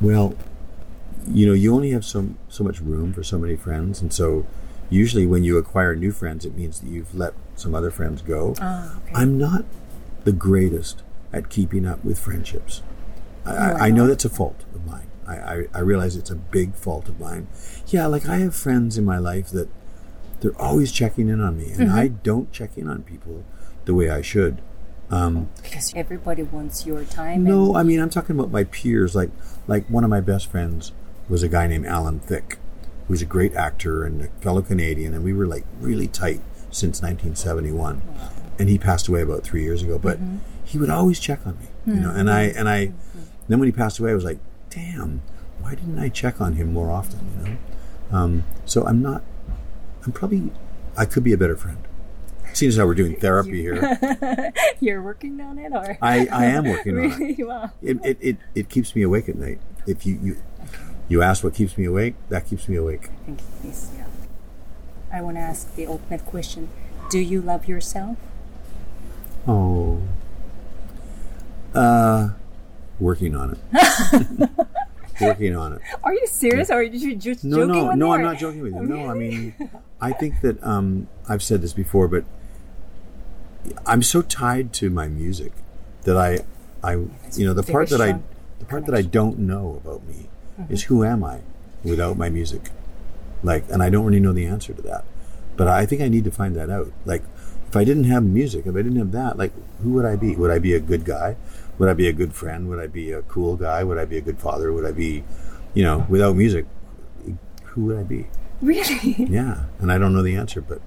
Well, 0.00 0.34
you 1.26 1.46
know, 1.46 1.52
you 1.52 1.74
only 1.74 1.90
have 1.90 2.04
so 2.04 2.30
so 2.48 2.64
much 2.64 2.80
room 2.80 3.12
for 3.12 3.22
so 3.22 3.38
many 3.38 3.56
friends, 3.56 4.00
and 4.00 4.12
so 4.12 4.46
usually 4.90 5.26
when 5.26 5.44
you 5.44 5.58
acquire 5.58 5.94
new 5.94 6.12
friends, 6.12 6.44
it 6.44 6.56
means 6.56 6.80
that 6.80 6.88
you've 6.88 7.14
let 7.14 7.34
some 7.56 7.74
other 7.74 7.90
friends 7.90 8.22
go. 8.22 8.54
Ah, 8.60 8.96
okay. 8.98 9.12
I'm 9.14 9.38
not 9.38 9.64
the 10.24 10.32
greatest 10.32 11.02
at 11.32 11.48
keeping 11.48 11.86
up 11.86 12.04
with 12.04 12.18
friendships. 12.18 12.82
I, 13.44 13.50
I, 13.56 13.86
I 13.86 13.90
know 13.90 14.06
that's 14.06 14.24
a 14.24 14.30
fault 14.30 14.64
of 14.74 14.86
mine. 14.86 15.06
I, 15.26 15.36
I, 15.36 15.64
I 15.74 15.78
realize 15.80 16.16
it's 16.16 16.30
a 16.30 16.36
big 16.36 16.74
fault 16.74 17.08
of 17.08 17.20
mine. 17.20 17.48
Yeah, 17.88 18.06
like 18.06 18.26
I 18.28 18.38
have 18.38 18.54
friends 18.54 18.96
in 18.96 19.04
my 19.04 19.18
life 19.18 19.48
that 19.50 19.68
they're 20.40 20.60
always 20.60 20.92
checking 20.92 21.28
in 21.28 21.40
on 21.40 21.58
me, 21.58 21.70
and 21.72 21.88
Mm-hmm. 21.88 21.96
I 21.98 22.08
don't 22.08 22.50
check 22.52 22.76
in 22.78 22.88
on 22.88 23.02
people 23.02 23.44
the 23.84 23.94
way 23.94 24.08
I 24.10 24.22
should. 24.22 24.60
Um, 25.10 25.48
because 25.62 25.92
everybody 25.96 26.42
wants 26.42 26.84
your 26.86 27.02
time. 27.04 27.42
no, 27.44 27.74
I 27.74 27.82
mean 27.82 27.98
I'm 27.98 28.10
talking 28.10 28.38
about 28.38 28.50
my 28.50 28.64
peers. 28.64 29.14
Like 29.14 29.30
like 29.66 29.86
one 29.88 30.04
of 30.04 30.10
my 30.10 30.20
best 30.20 30.50
friends 30.50 30.92
was 31.30 31.42
a 31.42 31.48
guy 31.48 31.66
named 31.66 31.86
Alan 31.86 32.20
Thicke, 32.20 32.58
who's 33.08 33.22
a 33.22 33.26
great 33.26 33.54
actor 33.54 34.04
and 34.04 34.22
a 34.22 34.28
fellow 34.40 34.62
Canadian, 34.62 35.14
and 35.14 35.24
we 35.24 35.32
were 35.32 35.46
like 35.46 35.64
really 35.80 36.06
tight 36.06 36.40
since 36.70 37.02
1971. 37.02 38.02
And 38.58 38.68
he 38.68 38.78
passed 38.78 39.08
away 39.08 39.22
about 39.22 39.42
three 39.42 39.62
years 39.62 39.82
ago, 39.82 39.98
but 39.98 40.18
mm-hmm. 40.18 40.38
he 40.64 40.78
would 40.78 40.90
always 40.90 41.18
check 41.18 41.46
on 41.46 41.58
me, 41.58 41.66
you 41.86 42.00
know. 42.00 42.08
Mm-hmm. 42.08 42.18
And 42.18 42.30
I 42.30 42.42
and 42.42 42.68
I 42.68 42.86
mm-hmm. 42.86 43.20
then 43.48 43.58
when 43.58 43.66
he 43.68 43.72
passed 43.72 43.98
away, 43.98 44.10
I 44.10 44.14
was 44.14 44.24
like, 44.24 44.38
damn, 44.70 45.22
why 45.60 45.74
didn't 45.74 45.98
I 45.98 46.08
check 46.08 46.40
on 46.40 46.54
him 46.54 46.72
more 46.72 46.90
often, 46.90 47.20
you 47.36 47.48
know? 47.48 47.56
Um, 48.10 48.44
so 48.64 48.86
I'm 48.86 49.02
not. 49.02 49.22
I'm 50.04 50.12
probably. 50.12 50.50
I 50.96 51.04
could 51.04 51.22
be 51.22 51.32
a 51.32 51.38
better 51.38 51.56
friend. 51.56 51.78
Seeing 52.52 52.68
as 52.70 52.76
how 52.76 52.86
we're 52.86 52.94
doing 52.94 53.16
therapy 53.20 53.60
here, 53.60 54.52
you're 54.80 55.02
working 55.02 55.40
on 55.40 55.58
it, 55.58 55.72
or 55.72 55.98
I, 56.02 56.26
I 56.26 56.46
am 56.46 56.64
working 56.64 56.98
on 56.98 57.04
it. 57.04 57.18
really 57.18 57.44
wow. 57.44 57.70
it, 57.82 57.98
it, 58.04 58.18
it, 58.20 58.36
it 58.54 58.68
keeps 58.68 58.96
me 58.96 59.02
awake 59.02 59.28
at 59.28 59.36
night. 59.36 59.60
If 59.86 60.04
you, 60.04 60.18
you 60.22 60.36
you 61.08 61.22
ask 61.22 61.42
what 61.42 61.54
keeps 61.54 61.76
me 61.78 61.84
awake, 61.86 62.14
that 62.28 62.46
keeps 62.46 62.68
me 62.68 62.76
awake. 62.76 63.08
I 63.10 63.24
think 63.26 63.40
this. 63.62 63.90
Yeah. 63.96 64.06
I 65.12 65.22
want 65.22 65.36
to 65.36 65.40
ask 65.40 65.74
the 65.74 65.86
ultimate 65.86 66.24
question: 66.26 66.68
Do 67.10 67.18
you 67.18 67.40
love 67.40 67.66
yourself? 67.66 68.16
Oh. 69.46 70.00
Uh, 71.74 72.30
working 72.98 73.34
on 73.36 73.52
it. 73.72 74.50
working 75.20 75.56
on 75.56 75.74
it. 75.74 75.82
Are 76.02 76.12
you 76.12 76.26
serious, 76.26 76.70
or 76.70 76.74
are 76.74 76.82
you 76.82 77.16
just 77.16 77.44
No, 77.44 77.58
joking? 77.58 77.72
no, 77.72 77.94
no. 77.94 78.06
me, 78.08 78.12
I'm 78.12 78.22
not 78.22 78.38
joking 78.38 78.62
with 78.62 78.74
you. 78.74 78.82
No, 78.82 79.06
I 79.10 79.14
mean, 79.14 79.54
I 80.00 80.12
think 80.12 80.40
that 80.42 80.62
um, 80.62 81.08
I've 81.28 81.42
said 81.42 81.62
this 81.62 81.72
before, 81.72 82.08
but 82.08 82.24
I'm 83.86 84.02
so 84.02 84.22
tied 84.22 84.72
to 84.74 84.90
my 84.90 85.08
music 85.08 85.52
that 86.02 86.16
I, 86.16 86.40
I, 86.82 86.92
you 86.92 87.46
know, 87.46 87.54
the 87.54 87.62
part 87.62 87.90
that 87.90 88.00
I, 88.00 88.18
the 88.58 88.64
part 88.64 88.86
that 88.86 88.94
I 88.94 89.02
don't 89.02 89.38
know 89.40 89.80
about 89.84 90.06
me 90.06 90.28
is 90.68 90.84
who 90.84 91.04
am 91.04 91.22
I 91.24 91.40
without 91.84 92.16
my 92.16 92.28
music, 92.28 92.70
like, 93.42 93.64
and 93.70 93.82
I 93.82 93.90
don't 93.90 94.04
really 94.04 94.20
know 94.20 94.32
the 94.32 94.46
answer 94.46 94.72
to 94.74 94.82
that, 94.82 95.04
but 95.56 95.68
I 95.68 95.86
think 95.86 96.02
I 96.02 96.08
need 96.08 96.24
to 96.24 96.30
find 96.30 96.54
that 96.56 96.70
out. 96.70 96.92
Like, 97.04 97.22
if 97.68 97.76
I 97.76 97.84
didn't 97.84 98.04
have 98.04 98.24
music, 98.24 98.66
if 98.66 98.74
I 98.74 98.78
didn't 98.82 98.96
have 98.96 99.12
that, 99.12 99.36
like, 99.38 99.52
who 99.82 99.90
would 99.92 100.04
I 100.04 100.16
be? 100.16 100.34
Would 100.36 100.50
I 100.50 100.58
be 100.58 100.74
a 100.74 100.80
good 100.80 101.04
guy? 101.04 101.36
Would 101.78 101.88
I 101.88 101.94
be 101.94 102.08
a 102.08 102.12
good 102.12 102.34
friend? 102.34 102.68
Would 102.68 102.80
I 102.80 102.86
be 102.88 103.12
a 103.12 103.22
cool 103.22 103.56
guy? 103.56 103.84
Would 103.84 103.98
I 103.98 104.04
be 104.04 104.16
a 104.18 104.20
good 104.20 104.38
father? 104.38 104.72
Would 104.72 104.84
I 104.84 104.90
be, 104.92 105.22
you 105.74 105.84
know, 105.84 106.06
without 106.08 106.34
music, 106.34 106.66
who 107.64 107.84
would 107.86 107.98
I 107.98 108.02
be? 108.02 108.26
Really? 108.60 109.14
Yeah, 109.30 109.64
and 109.78 109.92
I 109.92 109.98
don't 109.98 110.12
know 110.12 110.22
the 110.22 110.34
answer, 110.34 110.60
but 110.60 110.80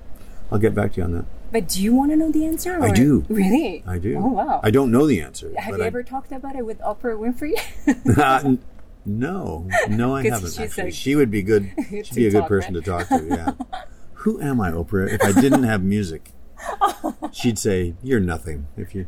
I'll 0.51 0.59
get 0.59 0.75
back 0.75 0.93
to 0.93 0.97
you 0.97 1.03
on 1.05 1.13
that. 1.13 1.25
But 1.51 1.67
do 1.69 1.81
you 1.81 1.93
want 1.93 2.11
to 2.11 2.17
know 2.17 2.31
the 2.31 2.45
answer? 2.45 2.81
I 2.81 2.91
do. 2.91 3.25
Really? 3.29 3.83
I 3.85 3.97
do. 3.97 4.17
Oh 4.17 4.27
wow. 4.27 4.61
I 4.63 4.71
don't 4.71 4.89
know 4.91 5.05
the 5.05 5.21
answer. 5.21 5.51
Have 5.57 5.77
you 5.77 5.83
I- 5.83 5.87
ever 5.87 6.01
talked 6.03 6.31
about 6.31 6.55
it 6.55 6.65
with 6.65 6.79
Oprah 6.79 7.17
Winfrey? 7.17 7.53
Uh, 8.17 8.55
No, 9.05 9.67
no, 9.89 10.15
I 10.15 10.23
haven't 10.29 10.59
actually. 10.59 10.91
she 10.91 11.15
would 11.15 11.31
be 11.31 11.41
good. 11.41 11.71
She'd 11.89 12.15
be 12.15 12.27
a 12.27 12.31
good 12.31 12.45
person 12.45 12.73
to 12.73 12.81
talk 12.81 13.07
to. 13.07 13.25
Yeah. 13.27 13.53
Who 14.13 14.39
am 14.41 14.61
I, 14.61 14.71
Oprah? 14.71 15.11
If 15.11 15.23
I 15.23 15.31
didn't 15.39 15.63
have 15.63 15.83
music, 15.83 16.31
she'd 17.31 17.57
say, 17.57 17.95
"You're 18.03 18.19
nothing." 18.19 18.67
If 18.77 18.93
you, 18.93 19.07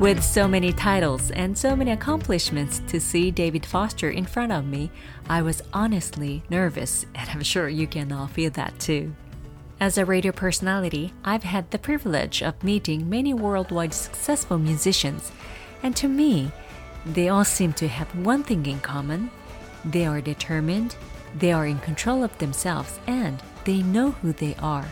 With 0.00 0.22
so 0.22 0.48
many 0.48 0.72
titles 0.72 1.30
and 1.30 1.56
so 1.56 1.76
many 1.76 1.92
accomplishments 1.92 2.82
to 2.88 3.00
see 3.00 3.30
David 3.30 3.64
Foster 3.64 4.10
in 4.10 4.24
front 4.24 4.50
of 4.50 4.66
me, 4.66 4.90
I 5.28 5.40
was 5.40 5.62
honestly 5.72 6.42
nervous, 6.50 7.06
and 7.14 7.30
I'm 7.30 7.44
sure 7.44 7.68
you 7.68 7.86
can 7.86 8.10
all 8.10 8.26
feel 8.26 8.50
that 8.52 8.76
too. 8.80 9.14
As 9.80 9.96
a 9.96 10.04
radio 10.04 10.32
personality, 10.32 11.12
I've 11.24 11.44
had 11.44 11.70
the 11.70 11.78
privilege 11.78 12.42
of 12.42 12.64
meeting 12.64 13.08
many 13.08 13.32
worldwide 13.34 13.94
successful 13.94 14.58
musicians, 14.58 15.30
and 15.84 15.94
to 15.94 16.08
me, 16.08 16.50
they 17.06 17.28
all 17.28 17.44
seem 17.44 17.72
to 17.74 17.88
have 17.88 18.14
one 18.16 18.42
thing 18.42 18.66
in 18.66 18.80
common 18.80 19.30
they 19.84 20.06
are 20.06 20.20
determined, 20.20 20.96
they 21.34 21.52
are 21.52 21.66
in 21.66 21.78
control 21.78 22.24
of 22.24 22.36
themselves, 22.38 22.98
and 23.06 23.42
they 23.64 23.82
know 23.82 24.10
who 24.10 24.32
they 24.32 24.54
are. 24.56 24.86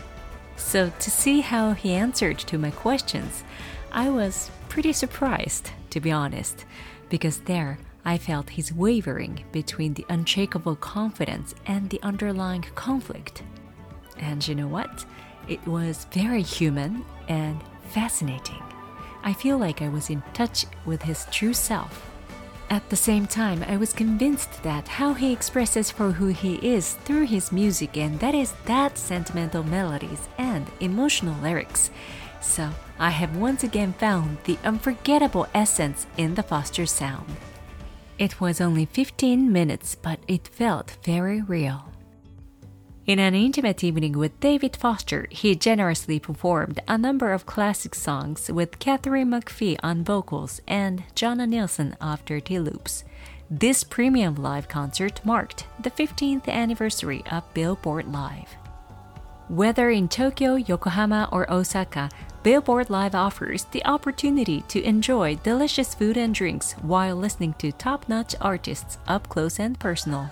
So, 0.55 0.91
to 0.99 1.11
see 1.11 1.41
how 1.41 1.73
he 1.73 1.93
answered 1.93 2.39
to 2.39 2.57
my 2.57 2.71
questions, 2.71 3.43
I 3.91 4.09
was 4.09 4.49
pretty 4.69 4.93
surprised, 4.93 5.71
to 5.91 5.99
be 5.99 6.11
honest, 6.11 6.65
because 7.09 7.41
there 7.41 7.77
I 8.05 8.17
felt 8.17 8.51
his 8.51 8.73
wavering 8.73 9.43
between 9.51 9.93
the 9.93 10.05
unshakable 10.09 10.77
confidence 10.77 11.53
and 11.65 11.89
the 11.89 12.01
underlying 12.01 12.65
conflict. 12.75 13.43
And 14.17 14.45
you 14.47 14.55
know 14.55 14.67
what? 14.67 15.05
It 15.47 15.65
was 15.67 16.07
very 16.11 16.41
human 16.41 17.05
and 17.27 17.61
fascinating. 17.89 18.63
I 19.27 19.33
feel 19.33 19.57
like 19.57 19.81
I 19.81 19.89
was 19.89 20.09
in 20.09 20.23
touch 20.33 20.65
with 20.85 21.01
his 21.01 21.25
true 21.31 21.51
self. 21.53 22.09
At 22.69 22.89
the 22.89 22.95
same 22.95 23.27
time, 23.27 23.61
I 23.67 23.75
was 23.75 23.91
convinced 23.91 24.63
that 24.63 24.87
how 24.87 25.13
he 25.15 25.33
expresses 25.33 25.91
for 25.91 26.11
who 26.11 26.27
he 26.27 26.55
is 26.65 26.93
through 27.03 27.25
his 27.25 27.51
music, 27.51 27.97
and 27.97 28.17
that 28.21 28.33
is 28.33 28.53
that 28.67 28.97
sentimental 28.97 29.63
melodies 29.63 30.29
and 30.37 30.65
emotional 30.79 31.35
lyrics. 31.41 31.91
So, 32.39 32.69
I 32.99 33.09
have 33.09 33.35
once 33.35 33.65
again 33.65 33.91
found 33.91 34.37
the 34.45 34.57
unforgettable 34.63 35.47
essence 35.53 36.07
in 36.15 36.35
the 36.35 36.43
Foster 36.43 36.85
sound. 36.85 37.27
It 38.17 38.39
was 38.39 38.61
only 38.61 38.85
15 38.85 39.51
minutes, 39.51 39.93
but 39.93 40.19
it 40.29 40.47
felt 40.47 40.95
very 41.03 41.41
real. 41.41 41.83
In 43.07 43.19
an 43.19 43.35
intimate 43.35 43.85
evening 43.85 44.17
with 44.17 44.37
David 44.41 44.75
Foster, 44.75 45.27
he 45.31 45.55
generously 45.55 46.19
performed 46.19 46.81
a 46.89 46.97
number 46.97 47.31
of 47.31 47.45
classic 47.45 47.95
songs 47.95 48.51
with 48.51 48.79
Katharine 48.79 49.29
McPhee 49.29 49.77
on 49.81 50.03
vocals 50.03 50.59
and 50.67 51.05
Jonah 51.15 51.47
Nilsson 51.47 51.95
of 52.01 52.25
Dirty 52.25 52.59
Loops. 52.59 53.05
This 53.49 53.85
premium 53.85 54.35
live 54.35 54.67
concert 54.67 55.21
marked 55.23 55.67
the 55.79 55.89
15th 55.89 56.49
anniversary 56.49 57.23
of 57.31 57.45
Billboard 57.53 58.11
Live. 58.11 58.57
Whether 59.47 59.89
in 59.89 60.09
Tokyo, 60.09 60.55
Yokohama, 60.55 61.29
or 61.31 61.49
Osaka, 61.49 62.09
Billboard 62.43 62.89
Live 62.89 63.15
offers 63.15 63.63
the 63.71 63.85
opportunity 63.85 64.65
to 64.67 64.83
enjoy 64.83 65.35
delicious 65.35 65.95
food 65.95 66.17
and 66.17 66.35
drinks 66.35 66.73
while 66.81 67.15
listening 67.15 67.53
to 67.59 67.71
top 67.71 68.09
notch 68.09 68.35
artists 68.41 68.97
up 69.07 69.29
close 69.29 69.61
and 69.61 69.79
personal. 69.79 70.29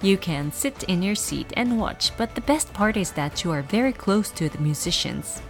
You 0.00 0.16
can 0.16 0.52
sit 0.52 0.84
in 0.84 1.02
your 1.02 1.16
seat 1.16 1.52
and 1.56 1.78
watch, 1.78 2.16
but 2.16 2.34
the 2.34 2.40
best 2.40 2.72
part 2.72 2.96
is 2.96 3.12
that 3.12 3.42
you 3.42 3.50
are 3.50 3.62
very 3.62 3.92
close 3.92 4.30
to 4.30 4.48
the 4.48 4.58
musicians. 4.58 5.42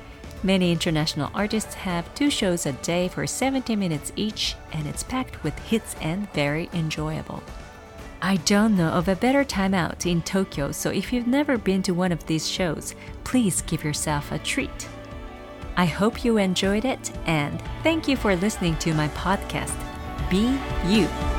Many 0.43 0.73
international 0.73 1.31
artists 1.35 1.75
have 1.75 2.15
two 2.15 2.31
shows 2.31 2.65
a 2.65 2.73
day 2.73 3.09
for 3.09 3.27
70 3.27 3.77
minutes 3.77 4.13
each, 4.17 4.55
and 4.73 4.87
it's 4.87 5.03
packed 5.03 5.43
with 5.43 5.59
hits 5.59 5.97
and 6.01 6.33
very 6.33 6.71
enjoyable. 6.73 7.43
I 8.23 8.37
don't 8.37 8.77
know 8.77 8.89
of 8.89 9.09
a 9.09 9.17
better 9.17 9.45
time 9.45 9.75
out 9.75 10.07
in 10.07 10.23
Tokyo, 10.23 10.73
so 10.73 10.91
if 10.91 11.13
you've 11.13 11.27
never 11.27 11.59
been 11.59 11.83
to 11.83 11.93
one 11.93 12.13
of 12.13 12.25
these 12.27 12.49
shows, 12.49 12.95
please 13.25 13.63
give 13.63 13.85
yourself 13.85 14.33
a 14.33 14.39
treat. 14.39 14.89
I 15.77 15.85
hope 15.85 16.25
you 16.25 16.39
enjoyed 16.39 16.85
it, 16.85 17.13
and 17.27 17.63
thank 17.83 18.09
you 18.09 18.17
for 18.17 18.35
listening 18.35 18.77
to 18.79 18.95
my 18.95 19.09
podcast, 19.09 19.77
Be 20.31 20.59
You. 20.87 21.38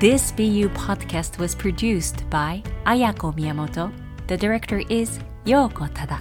This 0.00 0.32
Be 0.32 0.44
You 0.46 0.70
podcast 0.70 1.38
was 1.38 1.54
produced 1.54 2.24
by 2.30 2.62
Ayako 2.86 3.36
Miyamoto. 3.36 3.92
The 4.28 4.36
director 4.38 4.82
is 4.88 5.20
Yoko 5.44 5.92
Tada. 5.92 6.18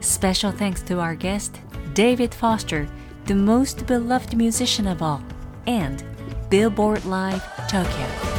Special 0.00 0.50
thanks 0.50 0.82
to 0.82 0.98
our 0.98 1.14
guest, 1.14 1.60
David 1.94 2.34
Foster, 2.34 2.88
the 3.26 3.36
most 3.36 3.86
beloved 3.86 4.36
musician 4.36 4.88
of 4.88 5.00
all, 5.00 5.22
and 5.68 6.02
Billboard 6.50 7.04
Live 7.04 7.44
Tokyo. 7.68 8.37